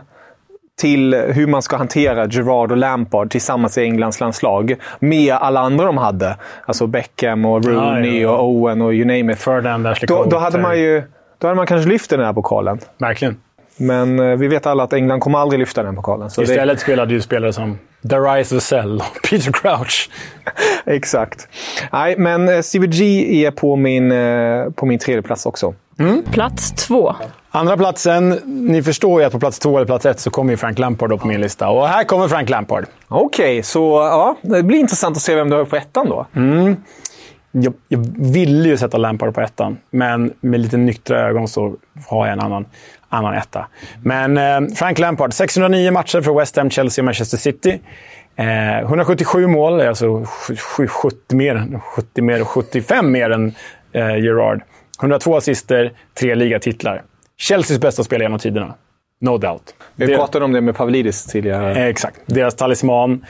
till 0.79 1.13
hur 1.13 1.47
man 1.47 1.61
ska 1.61 1.77
hantera 1.77 2.27
Gerard 2.27 2.71
och 2.71 2.77
Lampard 2.77 3.31
tillsammans 3.31 3.77
i 3.77 3.81
Englands 3.81 4.19
landslag 4.19 4.75
med 4.99 5.33
alla 5.33 5.59
andra 5.59 5.85
de 5.85 5.97
hade. 5.97 6.37
Alltså 6.65 6.87
Beckham 6.87 7.45
och 7.45 7.65
Rooney 7.65 8.21
ja. 8.21 8.29
och 8.29 8.47
Owen 8.47 8.81
och 8.81 8.93
you 8.93 9.05
name 9.05 9.33
it. 9.33 10.07
Då, 10.07 10.23
då, 10.23 10.37
hade 10.37 10.59
man 10.59 10.79
ju, 10.79 11.03
då 11.39 11.47
hade 11.47 11.55
man 11.55 11.67
kanske 11.67 11.89
lyft 11.89 12.09
den 12.09 12.19
här 12.19 12.33
pokalen. 12.33 12.79
Verkligen. 12.97 13.37
Men 13.77 14.19
eh, 14.19 14.37
vi 14.37 14.47
vet 14.47 14.65
alla 14.65 14.83
att 14.83 14.93
England 14.93 15.19
kommer 15.19 15.39
aldrig 15.39 15.59
lyfta 15.59 15.83
den 15.83 15.95
pokalen. 15.95 16.29
Så 16.29 16.41
det, 16.41 16.45
Istället 16.45 16.79
spelade 16.79 17.13
ju 17.13 17.21
spelare 17.21 17.53
som 17.53 17.77
Darius 18.01 18.51
Vassell 18.51 18.95
och 18.95 19.21
Peter 19.29 19.51
Crouch. 19.51 20.09
exakt. 20.85 21.47
Nej, 21.91 22.15
men 22.17 22.49
eh, 22.49 22.61
Stevie 22.61 22.89
G 22.89 23.45
är 23.45 23.51
på 23.51 23.75
min, 23.75 24.11
eh, 24.11 24.69
på 24.69 24.85
min 24.85 24.99
tredje 24.99 25.21
plats 25.21 25.45
också. 25.45 25.73
Plats 26.31 26.71
två. 26.71 27.15
Andra 27.51 27.77
platsen, 27.77 28.29
ni 28.45 28.83
förstår 28.83 29.21
ju 29.21 29.27
att 29.27 29.33
på 29.33 29.39
plats 29.39 29.59
två 29.59 29.77
eller 29.77 29.85
plats 29.85 30.05
ett 30.05 30.19
så 30.19 30.29
kommer 30.29 30.53
ju 30.53 30.57
Frank 30.57 30.79
Lampard 30.79 31.11
upp 31.11 31.21
på 31.21 31.27
min 31.27 31.41
lista. 31.41 31.69
Och 31.69 31.87
här 31.87 32.03
kommer 32.03 32.27
Frank 32.27 32.49
Lampard. 32.49 32.85
Okej, 33.07 33.63
så 33.63 33.79
ja, 33.79 34.35
det 34.41 34.63
blir 34.63 34.79
intressant 34.79 35.17
att 35.17 35.23
se 35.23 35.35
vem 35.35 35.49
du 35.49 35.55
har 35.55 35.65
på 35.65 35.75
ettan 35.75 36.09
då. 36.09 36.25
Jag, 37.51 37.73
jag 37.87 38.05
ville 38.17 38.69
ju 38.69 38.77
sätta 38.77 38.97
Lampard 38.97 39.33
på 39.35 39.41
ettan, 39.41 39.77
men 39.91 40.33
med 40.41 40.59
lite 40.59 40.77
nyktra 40.77 41.19
ögon 41.19 41.47
så 41.47 41.75
har 42.07 42.25
jag 42.27 42.33
en 42.33 42.39
annan, 42.39 42.65
annan 43.09 43.33
etta. 43.33 43.67
Men 44.03 44.37
eh, 44.37 44.75
Frank 44.75 44.99
Lampard, 44.99 45.33
609 45.33 45.91
matcher 45.91 46.21
för 46.21 46.33
West 46.39 46.55
Ham, 46.57 46.69
Chelsea 46.69 47.01
och 47.01 47.05
Manchester 47.05 47.37
City. 47.37 47.79
Eh, 48.35 48.79
177 48.79 49.47
mål, 49.47 49.81
alltså 49.81 50.25
70 50.89 51.35
mer, 51.35 51.55
än- 51.55 51.79
70 51.81 52.21
mer 52.21 52.41
och 52.41 52.47
75 52.47 53.11
mer 53.11 53.29
än 53.29 53.53
eh, 53.91 54.17
Gerard. 54.17 54.61
102 55.01 55.37
assister, 55.37 55.91
tre 56.19 56.35
ligatitlar. 56.35 57.01
Chelseas 57.37 57.79
bästa 57.79 58.03
spelare 58.03 58.25
genom 58.25 58.39
tiderna. 58.39 58.73
No 59.21 59.37
doubt. 59.37 59.73
Vi 59.95 60.15
pratade 60.15 60.45
om 60.45 60.51
det 60.51 60.61
med 60.61 60.75
Pavlidis 60.75 61.25
tidigare. 61.25 61.71
Eh, 61.71 61.85
Exakt. 61.85 62.19
Deras 62.25 62.55
talisman. 62.55 63.25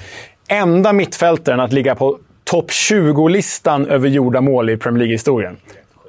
Enda 0.47 0.93
mittfältaren 0.93 1.59
att 1.59 1.73
ligga 1.73 1.95
på 1.95 2.17
topp 2.49 2.69
20-listan 2.69 3.87
över 3.87 4.09
gjorda 4.09 4.41
mål 4.41 4.69
i 4.69 4.77
Premier 4.77 4.99
League-historien. 4.99 5.57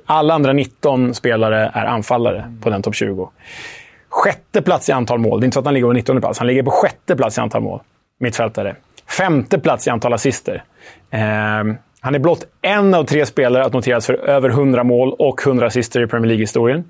Alla 0.06 0.34
andra 0.34 0.52
19 0.52 1.14
spelare 1.14 1.70
är 1.74 1.84
anfallare 1.84 2.52
på 2.62 2.70
den 2.70 2.82
topp 2.82 2.94
20. 2.94 3.30
Sjätte 4.08 4.62
plats 4.62 4.88
i 4.88 4.92
antal 4.92 5.18
mål. 5.18 5.40
Det 5.40 5.44
är 5.44 5.46
inte 5.46 5.54
så 5.54 5.60
att 5.60 5.64
han 5.64 5.74
ligger 5.74 5.86
på 5.86 5.92
19 5.92 6.20
plats. 6.20 6.38
Han 6.38 6.46
ligger 6.46 6.62
på 6.62 6.70
sjätte 6.70 7.16
plats 7.16 7.38
i 7.38 7.40
antal 7.40 7.62
mål. 7.62 7.80
Mittfältare. 8.20 8.76
Femte 9.18 9.58
plats 9.58 9.86
i 9.86 9.90
antal 9.90 10.12
assister. 10.12 10.64
Eh, 11.10 11.20
han 12.00 12.14
är 12.14 12.18
blott 12.18 12.46
en 12.62 12.94
av 12.94 13.04
tre 13.04 13.26
spelare 13.26 13.64
att 13.64 13.72
noteras 13.72 14.06
för 14.06 14.14
över 14.14 14.48
100 14.48 14.84
mål 14.84 15.12
och 15.18 15.46
100 15.46 15.66
assister 15.66 16.02
i 16.02 16.06
Premier 16.06 16.28
League-historien. 16.28 16.84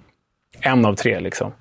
En 0.60 0.84
av 0.84 0.94
tre, 0.94 1.20
liksom. 1.20 1.52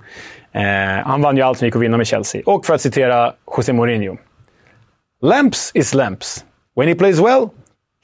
Eh, 0.52 0.64
han 1.06 1.22
vann 1.22 1.38
ju 1.38 1.44
allt 1.44 1.58
som 1.58 1.66
gick 1.66 1.76
att 1.76 1.82
vinna 1.82 1.98
med 1.98 2.08
Chelsea. 2.08 2.42
Och 2.46 2.66
för 2.66 2.74
att 2.74 2.82
citera 2.82 3.34
José 3.58 3.74
Mourinho. 3.74 4.18
Lamps 5.22 5.72
is 5.74 5.94
lamps. 5.94 6.46
When 6.76 6.88
he 6.88 6.96
plays 6.96 7.20
well, 7.20 7.50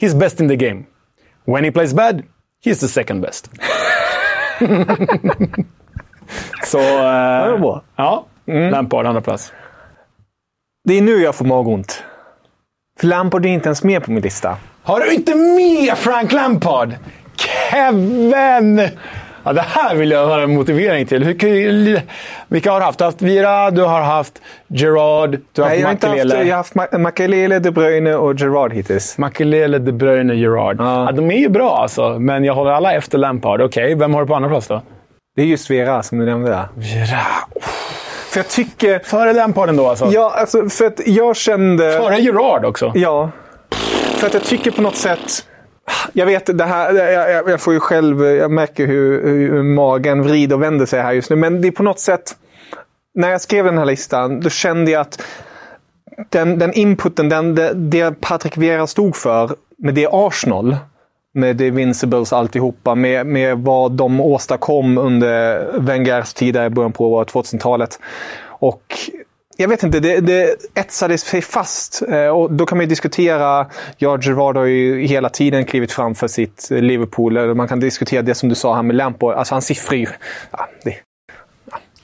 he's 0.02 0.14
best 0.20 0.40
in 0.42 0.48
the 0.48 0.56
game. 0.56 0.84
When 1.46 1.64
he 1.64 1.72
plays 1.72 1.94
bad, 1.94 2.24
he's 2.66 2.80
the 2.80 2.88
second 2.88 3.22
best. 3.22 3.50
Så... 6.66 6.78
Det 6.78 6.86
Eh, 7.46 7.52
var 7.52 7.58
bra. 7.58 7.82
ja, 7.96 8.26
Lampard 8.72 9.06
andra 9.06 9.22
plats. 9.22 9.54
Det 10.84 10.98
är 10.98 11.02
nu 11.02 11.12
jag 11.22 11.36
får 11.36 11.46
magont. 11.46 12.04
För 13.00 13.08
Lampard 13.08 13.46
är 13.46 13.50
inte 13.50 13.68
ens 13.68 13.84
med 13.84 14.04
på 14.04 14.12
min 14.12 14.22
lista. 14.24 14.58
Har 14.84 15.00
du 15.00 15.14
inte 15.14 15.36
med 15.36 15.98
Frank 15.98 16.32
Lampard? 16.32 16.94
Kevin! 17.36 18.90
Ja, 19.46 19.54
det 19.54 19.62
här 19.68 19.96
vill 19.96 20.12
jag 20.12 20.28
höra 20.28 20.44
en 20.44 20.54
motivering 20.54 21.06
till. 21.06 21.24
Hur, 21.24 22.02
vilka 22.48 22.72
har 22.72 22.80
du 22.80 22.86
haft? 22.86 22.98
Du 23.00 23.04
har 23.04 23.12
haft 23.12 23.22
Vira, 23.22 23.72
du 23.72 23.82
har 23.82 24.02
haft 24.02 24.42
Gerard, 24.68 25.40
du 25.54 25.62
har 25.62 25.70
Nej, 25.70 25.80
jag 25.80 25.88
har 25.88 25.92
haft 25.94 26.04
haft, 26.04 26.16
Makelele. 26.18 26.44
jag 26.44 26.50
har 26.56 26.58
haft 26.58 26.74
Ma- 26.74 26.98
Makelele, 26.98 27.60
De 27.60 27.72
Bruyne 27.72 28.16
och 28.16 28.40
Gerard 28.40 28.74
hittills. 28.74 29.18
Makelele, 29.18 29.80
De 29.80 29.92
Bruyne, 29.92 30.36
Gerard. 30.36 30.76
Ja. 30.80 31.06
Ja. 31.06 31.12
de 31.12 31.32
är 31.32 31.38
ju 31.38 31.50
bra 31.50 31.78
alltså, 31.78 32.20
men 32.20 32.44
jag 32.44 32.54
håller 32.54 32.72
alla 32.72 32.94
efter 32.94 33.18
Lampard. 33.18 33.62
Okej, 33.62 33.96
vem 33.96 34.14
har 34.14 34.22
du 34.22 34.28
på 34.28 34.36
andra 34.36 34.50
plats 34.50 34.68
då? 34.68 34.82
Det 35.36 35.42
är 35.42 35.46
just 35.46 35.70
Vera 35.70 36.04
som 36.04 36.20
du 36.20 36.26
nämnde 36.26 36.50
där. 36.52 36.68
Vira. 36.76 37.20
För 38.30 38.40
jag 38.40 38.48
tycker... 38.48 39.00
Före 39.00 39.34
Lampard 39.34 39.70
ändå 39.70 39.88
alltså? 39.90 40.10
Ja, 40.12 40.34
alltså 40.38 40.70
för 40.70 40.86
att 40.86 41.02
jag 41.08 41.36
kände... 41.36 41.92
Före 41.92 42.18
Gerard 42.20 42.66
också? 42.66 42.92
Ja. 42.96 43.30
För 44.18 44.28
att 44.28 44.34
jag 44.34 44.44
tycker 44.44 44.72
på 44.72 44.82
något 44.82 44.96
sätt... 44.96 45.46
Jag 46.14 46.26
vet, 46.26 46.58
det 46.58 46.64
här, 46.64 46.94
jag, 46.94 47.50
jag, 47.50 47.62
får 47.62 47.74
ju 47.74 47.80
själv... 47.80 48.26
Jag 48.26 48.52
märker 48.52 48.88
hur, 48.88 49.24
hur 49.28 49.64
magen 49.64 50.24
vrider 50.24 50.56
och 50.56 50.62
vänder 50.62 50.86
sig 50.86 51.02
här 51.02 51.14
just 51.14 51.30
nu. 51.30 51.36
Men 51.36 51.62
det 51.62 51.68
är 51.68 51.72
på 51.72 51.84
något 51.84 52.00
sätt... 52.00 52.36
När 53.18 53.30
jag 53.30 53.42
skrev 53.42 53.66
den 53.66 53.78
här 53.78 53.86
listan, 53.86 54.40
då 54.40 54.50
kände 54.50 54.92
jag 54.92 55.02
att 55.02 55.22
den, 56.30 56.60
den 56.60 56.74
inputen, 56.74 57.30
den, 57.30 57.56
det, 57.56 57.74
det 57.74 58.22
Patrik 58.22 58.58
Vieira 58.58 58.88
stod 58.88 59.16
för 59.16 59.56
med 59.78 59.94
det 59.94 60.08
Arsenal, 60.12 60.78
med 61.34 61.58
The 61.58 61.68
Invincibles 61.68 62.34
alltihopa, 62.34 62.96
med, 62.96 63.26
med 63.26 63.58
vad 63.58 63.92
de 63.92 64.22
åstadkom 64.22 64.98
under 64.98 65.68
Wengers 65.80 66.34
tid 66.34 66.56
i 66.56 66.70
början 66.70 66.92
på 66.92 67.24
2000-talet. 67.24 68.00
Och 68.44 68.94
jag 69.58 69.68
vet 69.68 69.84
inte, 69.84 70.00
det, 70.00 70.20
det 70.20 70.56
etsade 70.76 71.18
sig 71.18 71.42
fast. 71.42 72.02
Eh, 72.10 72.28
Och 72.28 72.52
då 72.52 72.66
kan 72.66 72.78
man 72.78 72.84
ju 72.84 72.90
diskutera, 72.90 73.68
ja, 73.98 74.18
Gerard 74.22 74.58
har 74.58 74.66
ju 74.66 75.02
hela 75.08 75.30
tiden 75.30 75.66
klivit 75.66 75.92
fram 75.92 76.16
för 76.16 76.28
sitt 76.28 76.68
Liverpool. 76.72 77.38
Eller 77.38 77.54
Man 77.54 77.68
kan 77.68 77.80
diskutera 77.80 78.22
det 78.22 78.36
som 78.36 78.50
du 78.50 78.56
sa 78.56 78.76
här 78.76 78.84
med 78.84 78.96
Lampard. 78.96 79.36
Alltså 79.36 79.56
hans 79.56 79.66
siffror. 79.66 80.10
Ja, 80.52 80.68
det, 80.84 80.96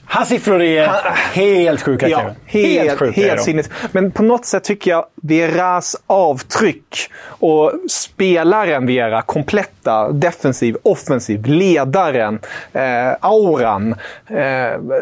Hans 0.04 0.28
siffror 0.28 0.62
är 0.62 0.86
helt 1.32 1.82
sjuka, 1.82 2.08
Ja, 2.08 2.18
Kevin. 2.18 2.34
helt, 2.46 2.98
sjuka 2.98 3.20
helt 3.20 3.42
sinnes. 3.42 3.70
Men 3.92 4.10
på 4.10 4.22
något 4.22 4.44
sätt 4.46 4.64
tycker 4.64 4.90
jag 4.90 5.04
Vieras 5.22 5.96
avtryck 6.06 7.10
och 7.24 7.72
spelaren 7.90 8.86
Viera, 8.86 9.22
kompletta, 9.22 10.12
defensiv, 10.12 10.76
offensiv, 10.82 11.46
ledaren, 11.46 12.38
eh, 12.72 13.12
auran. 13.20 13.92
Eh, 14.28 14.36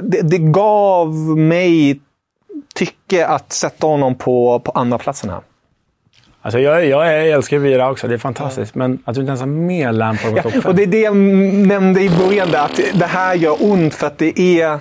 det, 0.02 0.20
det 0.22 0.38
gav 0.38 1.14
mig 1.38 2.00
tycke 2.74 3.26
att 3.26 3.52
sätta 3.52 3.86
honom 3.86 4.14
på, 4.14 4.60
på 4.60 4.70
andra 4.72 4.98
platsen 4.98 5.30
här. 5.30 5.40
Alltså, 6.42 6.58
jag, 6.58 6.86
jag 6.86 7.28
älskar 7.28 7.58
Vira 7.58 7.90
också, 7.90 8.08
det 8.08 8.14
är 8.14 8.18
fantastiskt. 8.18 8.74
Men 8.74 8.98
att 9.04 9.14
du 9.14 9.20
inte 9.20 9.28
ens 9.30 9.40
har 9.40 9.46
med 9.46 9.94
Lampard 9.94 10.30
på 10.32 10.36
Ja, 10.38 10.42
topp 10.42 10.52
fem. 10.52 10.62
och 10.66 10.74
det 10.74 10.82
är 10.82 10.86
det 10.86 11.00
jag 11.00 11.16
nämnde 11.16 12.00
i 12.02 12.10
början, 12.10 12.48
där, 12.50 12.64
att 12.64 12.80
det 12.94 13.06
här 13.06 13.34
gör 13.34 13.56
ont 13.60 13.94
för 13.94 14.06
att 14.06 14.18
det 14.18 14.40
är, 14.40 14.78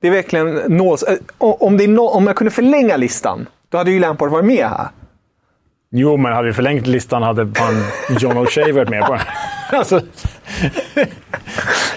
det 0.00 0.06
är 0.08 0.10
verkligen 0.12 0.54
nåls... 0.54 1.02
eh, 1.02 1.16
Om, 1.38 1.76
det 1.76 1.86
no, 1.86 2.00
om 2.00 2.26
jag 2.26 2.36
kunde 2.36 2.50
förlänga 2.50 2.96
listan, 2.96 3.46
då 3.68 3.78
hade 3.78 3.90
ju 3.90 4.00
Lampard 4.00 4.30
varit 4.30 4.44
med 4.44 4.68
här. 4.68 4.88
Jo, 5.90 6.16
men 6.16 6.32
hade 6.32 6.46
vi 6.48 6.54
förlängt 6.54 6.86
listan 6.86 7.22
hade 7.22 7.42
John 8.10 8.32
O'Shea 8.38 8.72
varit 8.72 8.88
med 8.88 9.04
på 9.06 9.12
den. 9.12 9.22
alltså, 9.70 10.00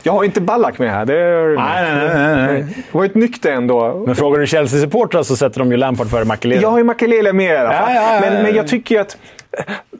Jag 0.04 0.14
har 0.14 0.24
inte 0.24 0.42
Ballack 0.42 0.80
med 0.80 0.92
här. 0.92 1.06
Det, 1.06 1.14
är, 1.20 1.56
nej, 1.56 1.96
nej, 1.96 2.16
nej, 2.16 2.48
nej. 2.48 2.64
det 2.92 2.98
var 2.98 3.06
ett 3.06 3.16
nykter 3.16 3.52
ändå. 3.52 4.04
Men 4.06 4.16
frågar 4.16 4.40
du 4.40 4.46
Chelsea-supportrar 4.48 5.24
så 5.24 5.36
sätter 5.36 5.60
de 5.60 5.72
ju 5.72 5.78
Lampard 5.78 6.10
före 6.10 6.26
Makelele. 6.26 6.62
Jag 6.62 6.72
har 6.72 6.78
ju 6.78 6.84
Makelele 6.84 7.34
med 7.34 7.54
i 7.54 7.58
alla 7.58 7.72
fall. 7.72 7.94
Ja, 7.96 8.02
ja, 8.02 8.16
ja, 8.16 8.22
men, 8.22 8.44
men 8.44 8.56
jag 8.56 8.68
tycker 8.68 8.96
ju 8.96 9.02
att 9.02 9.18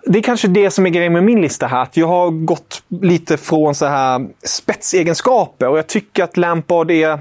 det 0.06 0.20
är 0.20 0.24
kanske 0.24 0.48
det 0.48 0.72
som 0.72 0.86
är 0.86 0.90
grejen 0.90 1.14
med 1.14 1.24
min 1.24 1.42
lista 1.42 1.68
här. 1.68 1.82
Att 1.82 1.98
jag 1.98 2.08
har 2.08 2.30
gått 2.30 2.84
lite 3.02 3.38
från 3.38 3.76
så 3.76 3.86
här 3.86 4.28
spetsegenskaper 4.44 5.68
och 5.68 5.78
jag 5.78 5.88
tycker 5.88 6.24
att 6.24 6.38
Lampard 6.38 6.92
är... 6.92 7.20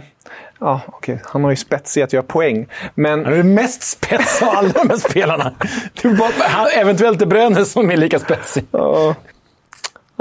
Ja, 0.60 0.80
okej. 0.86 1.20
Han 1.24 1.44
har 1.44 1.50
ju 1.50 1.56
spets 1.56 1.96
i 1.96 2.02
att 2.02 2.12
göra 2.12 2.22
poäng. 2.22 2.66
Men 2.94 3.24
Han 3.24 3.34
är 3.34 3.42
mest 3.42 3.82
spets 3.82 4.42
av 4.42 4.48
alla 4.48 4.68
de 4.68 4.88
här 4.90 4.96
spelarna. 4.96 5.52
Det 6.02 6.08
är 6.08 6.14
bara, 6.14 6.30
han- 6.38 6.66
eventuellt 6.80 7.18
De 7.18 7.26
Bruyne 7.26 7.64
som 7.64 7.90
är 7.90 7.96
lika 7.96 8.18
spetsig. 8.18 8.64
Ja. 8.70 9.14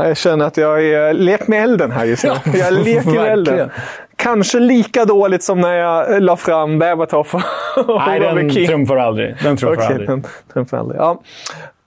Jag 0.07 0.17
känner 0.17 0.45
att 0.45 0.57
jag 0.57 0.85
är 0.85 1.13
lek 1.13 1.47
med 1.47 1.63
elden 1.63 1.91
här 1.91 2.05
just 2.05 2.23
nu. 2.23 2.29
Ja, 2.45 2.51
Jag 2.57 2.73
leker 2.73 3.11
med 3.11 3.33
elden. 3.33 3.69
Kanske 4.15 4.59
lika 4.59 5.05
dåligt 5.05 5.43
som 5.43 5.61
när 5.61 5.73
jag 5.73 6.23
la 6.23 6.35
fram 6.37 6.79
Berbatov 6.79 7.27
och 7.87 8.01
Nej, 8.07 8.19
den 8.19 8.49
Keane. 8.49 8.67
trumfar 8.67 8.97
aldrig. 8.97 9.35
Den 9.43 9.57
trumfar 9.57 9.75
Okej, 9.75 9.87
aldrig. 9.87 10.07
den 10.09 10.23
trumfar 10.53 10.77
aldrig. 10.77 11.01
Ja. 11.01 11.21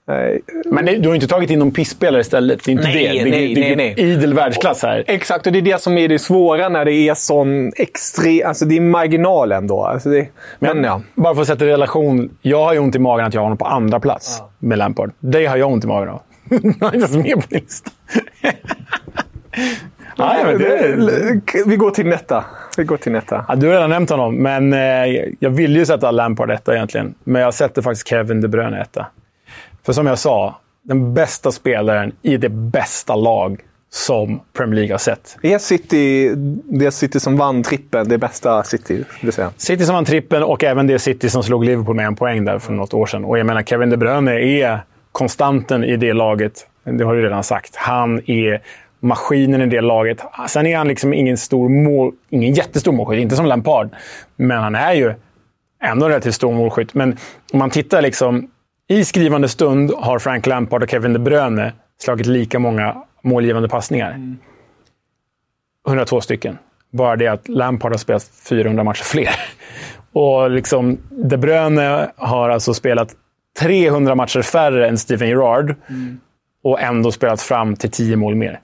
Nej, 0.09 0.41
Men 0.67 1.03
du 1.03 1.09
har 1.09 1.15
inte 1.15 1.27
tagit 1.29 1.51
in 1.51 1.59
någon 1.59 1.71
pisspelare 1.71 2.21
istället. 2.21 2.65
Det 2.65 2.71
är 2.71 2.73
inte 2.73 2.85
Nej, 2.85 2.95
det. 2.95 3.25
Det, 3.25 3.31
nej, 3.31 3.55
det, 3.55 3.61
nej, 3.61 3.67
det 3.69 3.73
är 3.73 3.77
nej. 3.77 3.95
idel 4.13 4.35
världsklass 4.35 4.83
här. 4.83 5.05
Exakt, 5.07 5.47
och 5.47 5.53
det 5.53 5.59
är 5.59 5.63
det 5.63 5.81
som 5.83 5.99
är 5.99 6.09
det 6.09 6.19
svåra 6.19 6.69
när 6.69 6.85
det 6.85 6.93
är 6.93 7.15
sån 7.15 7.73
extrem... 7.77 8.41
Alltså 8.49 8.65
det 8.65 8.77
är 8.77 8.81
marginalen 8.81 9.67
då. 9.67 9.85
Alltså 9.85 10.09
det, 10.09 10.27
men 10.59 10.85
ja. 10.85 11.01
Bara 11.15 11.35
för 11.35 11.43
att 11.43 11.49
sätta 11.49 11.65
i 11.65 11.69
relation. 11.69 12.31
Jag 12.43 12.65
har 12.65 12.73
ju 12.73 12.79
ont 12.79 12.95
i 12.97 12.99
magen 12.99 13.27
att 13.27 13.35
jag 13.35 13.41
har 13.41 13.45
honom 13.45 13.59
på 13.59 13.65
andra 13.65 14.01
plats 14.01 14.43
med 14.59 14.79
Lampard. 14.79 15.11
Det 15.21 15.47
har 15.47 15.57
jag 15.57 15.73
ont 15.73 15.85
i 15.85 15.87
magen 15.87 16.09
av. 16.09 16.23
Han 16.51 16.91
är 16.91 16.95
inte 16.95 16.97
ens 16.97 17.17
med 17.17 17.35
på 17.35 17.47
din 17.49 17.61
lista. 17.61 17.91
Nej, 20.17 20.45
men 20.45 20.59
det, 20.59 21.65
Vi 21.67 21.77
går 21.77 21.91
till 21.91 22.07
Netta. 22.07 22.45
Vi 22.77 22.85
går 22.85 22.97
till 22.97 23.13
Netta. 23.13 23.45
ja, 23.49 23.55
du 23.55 23.67
har 23.67 23.75
redan 23.75 23.91
nämnt 23.91 24.11
honom, 24.11 24.37
men 24.37 24.73
eh, 24.73 24.79
jag 25.39 25.51
ville 25.51 25.79
ju 25.79 25.87
sätta 25.87 26.11
Lampard 26.11 26.51
etta 26.51 26.75
egentligen. 26.75 27.15
Men 27.25 27.43
jag 27.43 27.55
sätter 27.55 27.83
faktiskt 27.83 28.09
Kevin 28.09 28.41
De 28.41 28.49
Bruyne 28.49 28.81
etta. 28.81 29.07
För 29.87 29.93
som 29.93 30.07
jag 30.07 30.19
sa, 30.19 30.61
den 30.83 31.15
bästa 31.15 31.53
spelaren 31.53 32.13
i 32.23 32.37
det 32.37 32.49
bästa 32.49 33.15
lag 33.17 33.61
som 33.91 34.41
Premier 34.53 34.75
League 34.75 34.93
har 34.93 34.99
sett. 34.99 35.37
Är 35.43 35.59
City 35.59 36.33
det 36.65 36.91
City 36.91 37.21
som 37.21 37.37
vann 37.37 37.63
trippen 37.63 38.09
det 38.09 38.19
bästa 38.19 38.63
City? 38.63 39.05
Vill 39.23 39.33
säga? 39.33 39.53
City 39.57 39.85
som 39.85 39.95
vann 39.95 40.05
trippen 40.05 40.43
och 40.43 40.65
även 40.65 40.87
det 40.87 40.99
City 40.99 41.31
som 41.31 41.43
slog 41.43 41.65
Liverpool 41.65 41.97
med 41.97 42.07
en 42.07 42.17
poäng 42.17 42.45
där 42.45 42.59
för 42.59 42.73
något 42.73 42.95
år 42.95 43.07
sedan. 43.07 43.25
Och 43.25 43.39
jag 43.39 43.47
menar, 43.47 43.63
Kevin 43.63 43.91
De 43.91 43.97
Bruyne 43.97 44.41
är 44.41 44.85
konstanten 45.13 45.85
i 45.85 45.97
det 45.97 46.13
laget. 46.13 46.67
Det 46.85 47.05
har 47.05 47.15
du 47.15 47.23
redan 47.23 47.45
sagt. 47.45 47.77
Han 47.77 48.31
är 48.31 48.63
maskinen 49.01 49.63
i 49.63 49.67
det 49.67 49.81
laget. 49.81 50.23
Sen 50.49 50.67
är 50.67 50.77
han 50.77 50.89
liksom 50.89 51.15
ingen, 51.15 51.37
stor 51.37 51.69
mål, 51.69 52.13
ingen 52.31 52.55
jättestor 52.55 52.93
målskytt, 52.93 53.21
inte 53.21 53.37
som 53.37 53.47
Lampard. 53.47 53.91
Men 54.37 54.59
han 54.59 54.75
är 54.75 54.93
ju 54.93 55.15
ändå 55.83 56.07
en 56.07 56.11
relativt 56.11 56.35
stor 56.35 56.53
målskytt. 56.53 56.95
Men 56.95 57.17
om 57.53 57.59
man 57.59 57.71
tittar 57.71 58.03
liksom... 58.03 58.49
I 58.89 59.05
skrivande 59.05 59.49
stund 59.49 59.93
har 59.97 60.19
Frank 60.19 60.47
Lampard 60.47 60.83
och 60.83 60.91
Kevin 60.91 61.13
De 61.13 61.19
Bruyne 61.19 61.73
slagit 62.03 62.27
lika 62.27 62.59
många 62.59 62.97
målgivande 63.23 63.69
passningar. 63.69 64.37
102 65.87 66.21
stycken. 66.21 66.59
Bara 66.91 67.17
det 67.17 67.27
att 67.27 67.49
Lampard 67.49 67.93
har 67.93 67.99
spelat 67.99 68.31
400 68.49 68.85
matcher 68.85 69.05
fler. 69.05 69.35
Och 70.13 70.51
liksom, 70.51 70.99
De 71.11 71.37
Bruyne 71.37 72.11
har 72.17 72.51
alltså 72.51 72.75
spelat 72.75 73.15
300 73.59 74.15
matcher 74.15 74.43
färre 74.43 74.89
än 74.89 74.99
Steven 74.99 75.29
Gerrard 75.29 75.75
mm. 75.89 76.21
och 76.65 76.81
ändå 76.81 77.13
spelat 77.13 77.43
fram 77.43 77.77
till 77.77 77.91
10 77.91 78.17
mål 78.17 78.35
mer. 78.35 78.61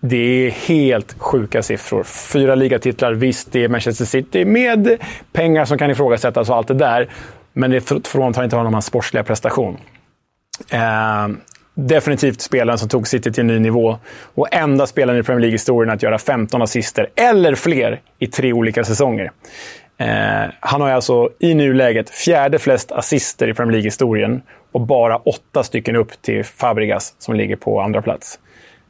Det 0.00 0.16
är 0.16 0.50
helt 0.50 1.18
sjuka 1.18 1.62
siffror. 1.62 2.02
Fyra 2.04 2.54
ligatitlar, 2.54 3.12
visst, 3.12 3.52
det 3.52 3.64
är 3.64 3.68
Manchester 3.68 4.04
City 4.04 4.44
med 4.44 4.98
pengar 5.32 5.64
som 5.64 5.78
kan 5.78 5.90
ifrågasättas 5.90 6.50
och 6.50 6.56
allt 6.56 6.68
det 6.68 6.74
där. 6.74 7.08
Men 7.52 7.70
det 7.70 7.80
fråntar 8.08 8.44
inte 8.44 8.56
honom 8.56 8.72
hans 8.72 8.86
sportsliga 8.86 9.24
prestation. 9.24 9.78
Eh, 10.70 11.28
definitivt 11.74 12.40
spelaren 12.40 12.78
som 12.78 12.88
tog 12.88 13.08
City 13.08 13.32
till 13.32 13.40
en 13.40 13.46
ny 13.46 13.58
nivå 13.58 13.98
och 14.34 14.54
enda 14.54 14.86
spelaren 14.86 15.20
i 15.20 15.22
Premier 15.22 15.40
League-historien 15.40 15.94
att 15.94 16.02
göra 16.02 16.18
15 16.18 16.62
assister 16.62 17.08
eller 17.16 17.54
fler 17.54 18.00
i 18.18 18.26
tre 18.26 18.52
olika 18.52 18.84
säsonger. 18.84 19.30
Eh, 20.00 20.50
han 20.60 20.80
har 20.80 20.90
alltså 20.90 21.30
i 21.38 21.54
nuläget 21.54 22.10
fjärde 22.10 22.58
flest 22.58 22.92
assister 22.92 23.48
i 23.48 23.54
Premier 23.54 23.72
League-historien 23.72 24.42
och 24.72 24.80
bara 24.80 25.16
åtta 25.16 25.62
stycken 25.62 25.96
upp 25.96 26.22
till 26.22 26.44
Fabregas 26.44 27.14
som 27.18 27.34
ligger 27.34 27.56
på 27.56 27.80
andra 27.80 28.02
plats. 28.02 28.38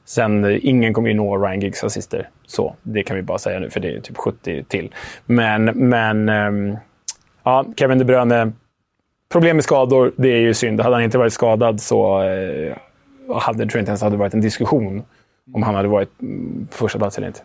Sen, 0.04 0.44
eh, 0.44 0.58
ingen 0.62 0.94
kommer 0.94 1.08
ju 1.08 1.14
nå 1.14 1.38
Ryan 1.38 1.60
Giggs 1.60 1.84
assister. 1.84 2.28
Så, 2.46 2.74
det 2.82 3.02
kan 3.02 3.16
vi 3.16 3.22
bara 3.22 3.38
säga 3.38 3.58
nu, 3.58 3.70
för 3.70 3.80
det 3.80 3.96
är 3.96 4.00
typ 4.00 4.16
70 4.16 4.64
till. 4.64 4.94
Men, 5.26 5.64
men 5.64 6.28
eh, 6.28 6.78
ja, 7.44 7.64
Kevin 7.76 7.98
De 7.98 8.04
Bruyne. 8.04 8.52
Problem 9.32 9.56
med 9.56 9.64
skador, 9.64 10.12
det 10.16 10.28
är 10.28 10.40
ju 10.40 10.54
synd. 10.54 10.80
Hade 10.80 10.96
han 10.96 11.04
inte 11.04 11.18
varit 11.18 11.32
skadad 11.32 11.80
så 11.80 12.22
eh, 12.22 12.76
hade, 13.36 13.58
tror 13.58 13.78
jag 13.78 13.82
inte 13.82 13.90
ens 13.90 14.02
hade 14.02 14.16
varit 14.16 14.34
en 14.34 14.40
diskussion 14.40 15.02
om 15.54 15.62
han 15.62 15.74
hade 15.74 15.88
varit 15.88 16.20
mm, 16.22 16.68
på 16.70 16.76
första 16.76 16.98
plats 16.98 17.18
eller 17.18 17.26
inte. 17.28 17.40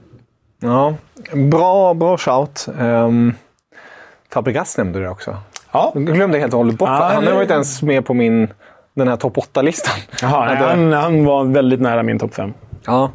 Ja, 0.60 0.96
bra, 1.34 1.94
bra 1.94 2.18
shout. 2.18 2.68
Um, 2.80 3.34
Fabregas 4.34 4.78
nämnde 4.78 5.00
du 5.00 5.08
också. 5.08 5.38
Ja. 5.72 5.92
Jag 5.94 6.06
glömde 6.06 6.40
helt 6.40 6.54
och 6.54 6.58
hållet 6.58 6.78
bort. 6.78 6.90
Ah, 6.90 7.14
han 7.14 7.28
har 7.28 7.42
inte 7.42 7.54
ens 7.54 7.82
med 7.82 8.06
på 8.06 8.14
min 8.14 8.48
den 8.96 9.08
här 9.08 9.16
topp 9.16 9.38
8-listan. 9.38 9.96
han, 10.22 10.94
han 10.94 11.26
var 11.26 11.44
väldigt 11.44 11.82
nära 11.82 12.04
min 12.04 12.20
topp 12.20 12.34
5. 12.36 12.54
Ja. 12.86 13.12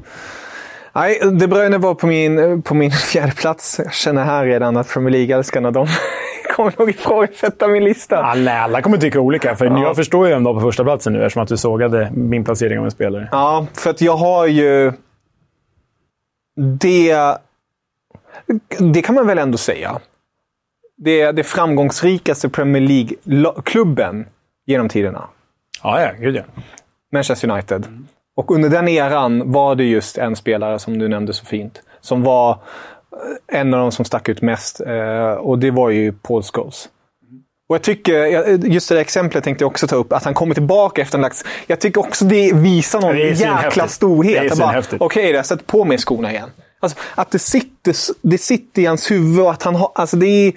Nej, 0.92 1.20
De 1.32 1.46
Bruyne 1.46 1.78
var 1.78 1.94
på 1.94 2.06
min, 2.06 2.62
på 2.62 2.74
min 2.74 2.90
fjärde 3.12 3.32
plats. 3.32 3.80
Jag 3.84 3.92
känner 3.92 4.24
här 4.24 4.44
redan 4.44 4.76
att 4.76 4.88
Premier 4.92 5.10
League-älskarna 5.10 5.70
de 5.70 5.86
kommer 6.56 6.74
nog 6.78 6.90
ifrågasätta 6.90 7.68
min 7.68 7.84
lista. 7.84 8.16
Alla, 8.22 8.60
alla 8.60 8.82
kommer 8.82 8.98
tycka 8.98 9.20
olika, 9.20 9.56
för 9.56 9.66
ja. 9.66 9.82
jag 9.82 9.96
förstår 9.96 10.26
ju 10.28 10.32
ändå 10.32 10.54
på 10.54 10.60
första 10.60 10.84
platsen 10.84 11.12
nu 11.12 11.18
eftersom 11.24 11.42
att 11.42 11.48
du 11.48 11.56
sågade 11.56 12.10
min 12.14 12.44
placering 12.44 12.78
av 12.78 12.84
en 12.84 12.90
spelare. 12.90 13.28
Ja, 13.32 13.66
för 13.74 13.90
att 13.90 14.00
jag 14.00 14.16
har 14.16 14.46
ju... 14.46 14.92
Det... 16.80 17.16
Det 18.78 19.02
kan 19.02 19.14
man 19.14 19.26
väl 19.26 19.38
ändå 19.38 19.58
säga. 19.58 20.00
Det 21.04 21.20
är 21.20 21.32
det 21.32 21.44
framgångsrikaste 21.44 22.48
Premier 22.48 22.82
League-klubben 22.82 24.26
genom 24.66 24.88
tiderna. 24.88 25.28
Ja, 25.82 26.02
ja. 26.02 26.12
Gud 26.20 26.36
ja. 26.36 26.42
Manchester 27.12 27.50
United. 27.50 27.86
Mm. 27.86 28.06
Och 28.36 28.50
under 28.50 28.68
den 28.68 28.88
eran 28.88 29.52
var 29.52 29.74
det 29.74 29.84
just 29.84 30.18
en 30.18 30.36
spelare 30.36 30.78
som 30.78 30.98
du 30.98 31.08
nämnde 31.08 31.32
så 31.32 31.44
fint. 31.44 31.82
Som 32.00 32.22
var 32.22 32.50
eh, 32.50 33.60
en 33.60 33.74
av 33.74 33.80
de 33.80 33.92
som 33.92 34.04
stack 34.04 34.28
ut 34.28 34.42
mest. 34.42 34.80
Eh, 34.80 35.32
och 35.32 35.58
det 35.58 35.70
var 35.70 35.90
ju 35.90 36.12
Paul 36.12 36.42
Scholes. 36.42 36.88
Och 37.68 37.74
jag 37.74 37.82
tycker, 37.82 38.26
just 38.66 38.88
det 38.88 38.94
där 38.94 39.00
exemplet 39.00 39.44
tänkte 39.44 39.64
jag 39.64 39.70
också 39.70 39.86
ta 39.86 39.96
upp, 39.96 40.12
att 40.12 40.24
han 40.24 40.34
kommer 40.34 40.54
tillbaka 40.54 41.02
efter 41.02 41.18
en 41.18 41.24
slags... 41.24 41.44
Jag 41.66 41.80
tycker 41.80 42.00
också 42.00 42.24
det 42.24 42.52
visar 42.54 43.00
någon 43.00 43.16
det 43.16 43.40
jäkla 43.40 43.88
storhet. 43.88 44.52
Okej, 44.52 44.98
okay, 45.00 45.30
jag 45.30 45.46
sätter 45.46 45.64
på 45.64 45.84
mig 45.84 45.98
skorna 45.98 46.30
igen. 46.30 46.50
Alltså, 46.80 46.98
att 47.14 47.30
det 47.30 47.38
sitter, 47.38 47.94
det 48.22 48.38
sitter 48.38 48.82
i 48.82 48.86
hans 48.86 49.10
huvud 49.10 49.44
och 49.44 49.50
att 49.50 49.62
han 49.62 49.74
har... 49.74 49.92
Alltså 49.94 50.16
det 50.16 50.26
är, 50.26 50.52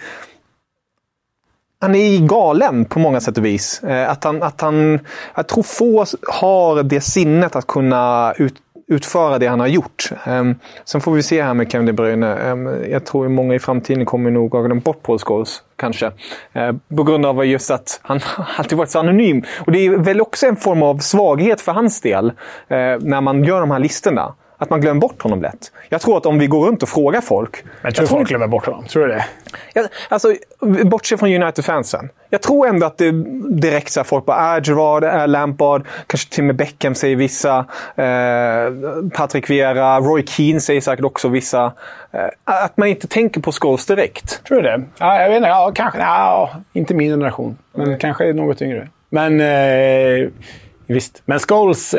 han 1.84 1.96
är 1.96 2.28
galen 2.28 2.86
på 2.86 3.00
många 3.00 3.22
sätt 3.22 3.38
och 3.38 3.46
vis. 3.46 3.84
Eh, 3.84 4.10
att 4.10 4.24
han, 4.24 4.44
att 4.44 4.62
han, 4.62 5.00
jag 5.36 5.48
tror 5.48 5.64
få 5.64 6.06
har 6.28 6.84
det 6.84 7.02
sinnet 7.02 7.56
att 7.56 7.68
kunna 7.68 8.34
ut, 8.38 8.54
utföra 8.88 9.40
det 9.40 9.48
han 9.48 9.60
har 9.60 9.68
gjort. 9.68 10.10
Um, 10.28 10.56
sen 10.86 11.02
får 11.02 11.12
vi 11.12 11.24
se 11.24 11.44
här 11.44 11.54
med 11.54 11.72
Kevin 11.72 11.86
De 11.86 11.94
Bruyne. 11.94 12.52
Um, 12.52 12.92
jag 12.92 13.06
tror 13.06 13.26
att 13.26 13.32
många 13.32 13.56
i 13.56 13.60
framtiden 13.60 14.06
kommer 14.06 14.32
nog 14.32 14.52
ha 14.52 14.62
glömt 14.62 14.84
bort 14.84 15.04
Paul 15.04 15.20
Scholes, 15.20 15.64
kanske. 15.76 16.06
Uh, 16.06 16.72
på 16.96 17.04
grund 17.04 17.26
av 17.26 17.46
just 17.46 17.72
att 17.72 18.00
han 18.04 18.20
alltid 18.58 18.78
varit 18.78 18.90
så 18.90 19.00
anonym. 19.00 19.44
Och 19.66 19.72
det 19.72 19.80
är 19.86 19.98
väl 19.98 20.22
också 20.22 20.48
en 20.48 20.56
form 20.56 20.84
av 20.84 20.98
svaghet 20.98 21.62
för 21.62 21.72
hans 21.72 22.02
del, 22.02 22.26
uh, 22.26 22.34
när 23.00 23.22
man 23.22 23.44
gör 23.44 23.60
de 23.60 23.72
här 23.72 23.80
listorna. 23.80 24.34
Att 24.58 24.70
man 24.70 24.82
glömmer 24.82 25.02
bort 25.02 25.22
honom 25.22 25.42
lätt. 25.42 25.72
Jag 25.90 26.02
tror 26.02 26.18
att 26.18 26.26
om 26.26 26.40
vi 26.40 26.48
går 26.48 26.68
runt 26.68 26.84
och 26.84 26.90
frågar 26.90 27.22
folk... 27.22 27.56
Jag 27.56 27.64
tror, 27.64 27.80
jag 27.84 27.96
tror 27.96 28.08
folk 28.08 28.30
glömmer 28.30 28.48
bort 28.48 28.66
honom. 28.66 28.86
Tror 28.86 29.08
du 29.08 29.14
det? 29.14 29.26
Jag, 29.74 29.88
alltså, 30.10 30.36
bortse 30.84 31.18
från 31.18 31.30
United-fansen. 31.30 32.10
Jag 32.30 32.42
tror 32.42 32.68
ändå 32.68 32.86
att 32.86 32.98
det 32.98 33.12
direkt 33.50 33.92
så 33.92 34.00
här, 34.00 34.06
folk 34.06 34.26
bara 34.26 34.38
är 34.38 34.62
Gerard, 34.66 35.04
är 35.04 35.28
Lampard, 35.28 35.88
kanske 36.08 36.30
till 36.30 36.42
och 36.42 36.46
med 36.46 36.56
Beckham 36.56 36.96
säger 36.96 37.16
vissa. 37.16 37.66
Eh, 37.96 38.74
Patrick 39.14 39.50
Vieira, 39.50 40.00
Roy 40.00 40.26
Keane 40.28 40.60
säger 40.60 40.82
säkert 40.82 41.06
också 41.06 41.28
vissa. 41.28 41.74
Eh, 42.12 42.26
att 42.44 42.78
man 42.78 42.88
inte 42.88 43.08
tänker 43.08 43.42
på 43.42 43.52
Scholes 43.52 43.86
direkt. 43.86 44.44
Tror 44.44 44.62
du 44.62 44.64
det? 44.64 44.84
Ja, 44.98 45.22
jag 45.22 45.30
vet 45.30 45.38
inte. 45.38 45.50
Ja, 45.50 45.72
kanske. 45.76 46.00
Ja, 46.00 46.50
inte 46.74 46.94
min 46.94 47.10
generation. 47.10 47.58
Men 47.72 47.88
mm. 47.88 48.00
kanske 48.00 48.34
något 48.34 48.62
yngre. 48.62 48.88
Men 49.10 49.42
eh, 49.42 50.30
visst. 50.88 51.22
Men 51.26 51.40
Scholes 51.40 51.96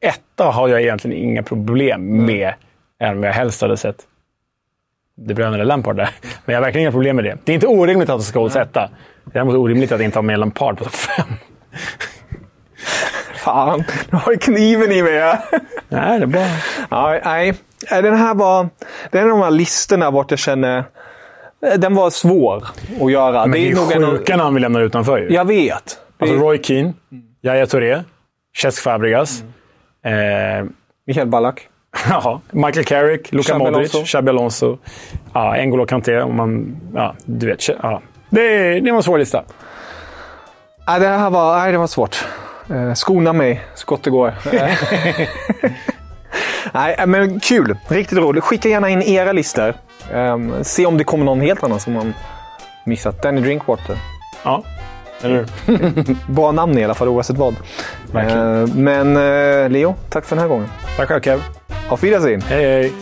etta 0.00 0.44
har 0.44 0.68
jag 0.68 0.82
egentligen 0.82 1.16
inga 1.16 1.42
problem 1.42 2.00
mm. 2.00 2.26
med. 2.26 2.54
Även 3.00 3.16
om 3.16 3.24
jag 3.24 3.32
helst 3.32 3.62
hade 3.62 3.76
sett 3.76 3.96
De 5.14 5.34
Bruyne 5.34 5.54
eller 5.54 5.64
Lampard 5.64 5.96
där. 5.96 6.10
Men 6.44 6.52
jag 6.52 6.60
har 6.60 6.64
verkligen 6.64 6.82
inga 6.82 6.92
problem 6.92 7.16
med 7.16 7.24
det. 7.24 7.38
Det 7.44 7.52
är 7.52 7.54
inte 7.54 7.66
orimligt 7.66 8.10
att 8.10 8.24
Scholes 8.24 8.56
etta. 8.56 8.90
Det 9.24 9.30
är 9.30 9.32
däremot 9.32 9.54
orimligt 9.54 9.92
att 9.92 10.00
inte 10.00 10.18
ha 10.18 10.22
med 10.22 10.38
Lampard 10.38 10.78
på 10.78 10.84
topp 10.84 10.94
fem. 10.94 11.26
Fan, 13.34 13.84
nu 14.10 14.18
har 14.18 14.32
jag 14.32 14.40
kniven 14.40 14.92
i 14.92 15.02
mig. 15.02 15.12
nej, 15.88 16.18
det 16.18 16.24
är 16.24 16.26
bra. 16.26 16.46
Ja, 16.90 17.20
nej, 17.24 17.54
den 17.90 18.16
här 18.16 18.34
var... 18.34 18.68
Det 19.10 19.18
är 19.18 19.22
en 19.22 19.30
av 19.30 19.38
de 19.38 19.44
här 19.44 19.50
listorna 19.50 20.10
vart 20.10 20.30
jag 20.30 20.40
känner... 20.40 20.84
Den 21.76 21.94
var 21.94 22.10
svår 22.10 22.64
att 23.00 23.12
göra. 23.12 23.46
Men 23.46 23.52
det 23.52 23.70
är, 23.70 23.88
det 23.88 23.94
är 23.94 23.98
nog 23.98 24.10
sjuka 24.10 24.36
namn 24.36 24.54
vi 24.54 24.60
lämnar 24.60 24.80
utanför 24.80 25.18
ju. 25.18 25.34
Jag 25.34 25.44
vet. 25.44 25.98
Alltså 26.18 26.36
Roy 26.36 26.62
Keane, 26.62 26.92
Yahya 27.42 27.66
Touré, 27.66 28.02
Cesc 28.56 28.82
Fabregas. 28.82 29.40
Mm. 29.40 29.52
Eh, 30.08 30.64
Michael 31.06 31.26
Ballack. 31.26 31.68
Ja, 32.08 32.40
Michael 32.50 32.84
Carrick, 32.84 33.32
Luka 33.32 33.52
Xabi 33.52 33.58
Modric, 33.58 33.94
Alonso. 33.94 34.04
Xabi 34.04 34.30
Alonso. 34.30 34.78
Ja, 35.34 35.56
N'Golo 35.56 35.86
Kanté. 35.86 36.20
Om 36.20 36.36
man, 36.36 36.80
ja, 36.94 37.14
du 37.24 37.46
vet. 37.46 37.68
Ja. 37.68 38.02
Det, 38.30 38.80
det 38.80 38.90
var 38.90 38.96
en 38.96 39.02
svår 39.02 39.18
lista. 39.18 39.44
Ja, 40.86 40.98
det 40.98 41.06
här 41.06 41.30
var, 41.30 41.58
nej, 41.58 41.72
det 41.72 41.78
var 41.78 41.86
svårt. 41.86 42.24
Eh, 42.70 42.94
skona 42.94 43.32
mig 43.32 43.64
så 43.74 43.86
gott 43.86 44.02
det 44.02 44.10
går. 44.10 44.34
nej, 46.72 46.96
men 47.06 47.40
kul. 47.40 47.76
Riktigt 47.88 48.18
roligt. 48.18 48.44
Skicka 48.44 48.68
gärna 48.68 48.88
in 48.88 49.02
era 49.02 49.32
listor. 49.32 49.74
Um, 50.12 50.64
se 50.64 50.86
om 50.86 50.98
det 50.98 51.04
kommer 51.04 51.24
någon 51.24 51.40
helt 51.40 51.62
annan 51.62 51.80
som 51.80 51.92
man 51.92 52.14
missat. 52.84 53.22
Danny 53.22 53.40
Drinkwater. 53.40 53.96
Ja, 54.44 54.62
eller 55.22 55.46
Bra 56.32 56.52
namn 56.52 56.78
i 56.78 56.84
alla 56.84 56.94
fall, 56.94 57.08
oavsett 57.08 57.36
vad. 57.36 57.54
Uh, 58.14 58.74
men 58.74 59.16
uh, 59.16 59.70
Leo, 59.70 59.94
tack 60.10 60.24
för 60.24 60.36
den 60.36 60.42
här 60.42 60.48
gången. 60.48 60.68
Tack 60.96 61.08
själv 61.08 61.20
Kev. 61.20 61.42
Auf 61.88 62.02
Wiedersehen. 62.02 62.40
Hej, 62.40 62.64
hej. 62.64 62.92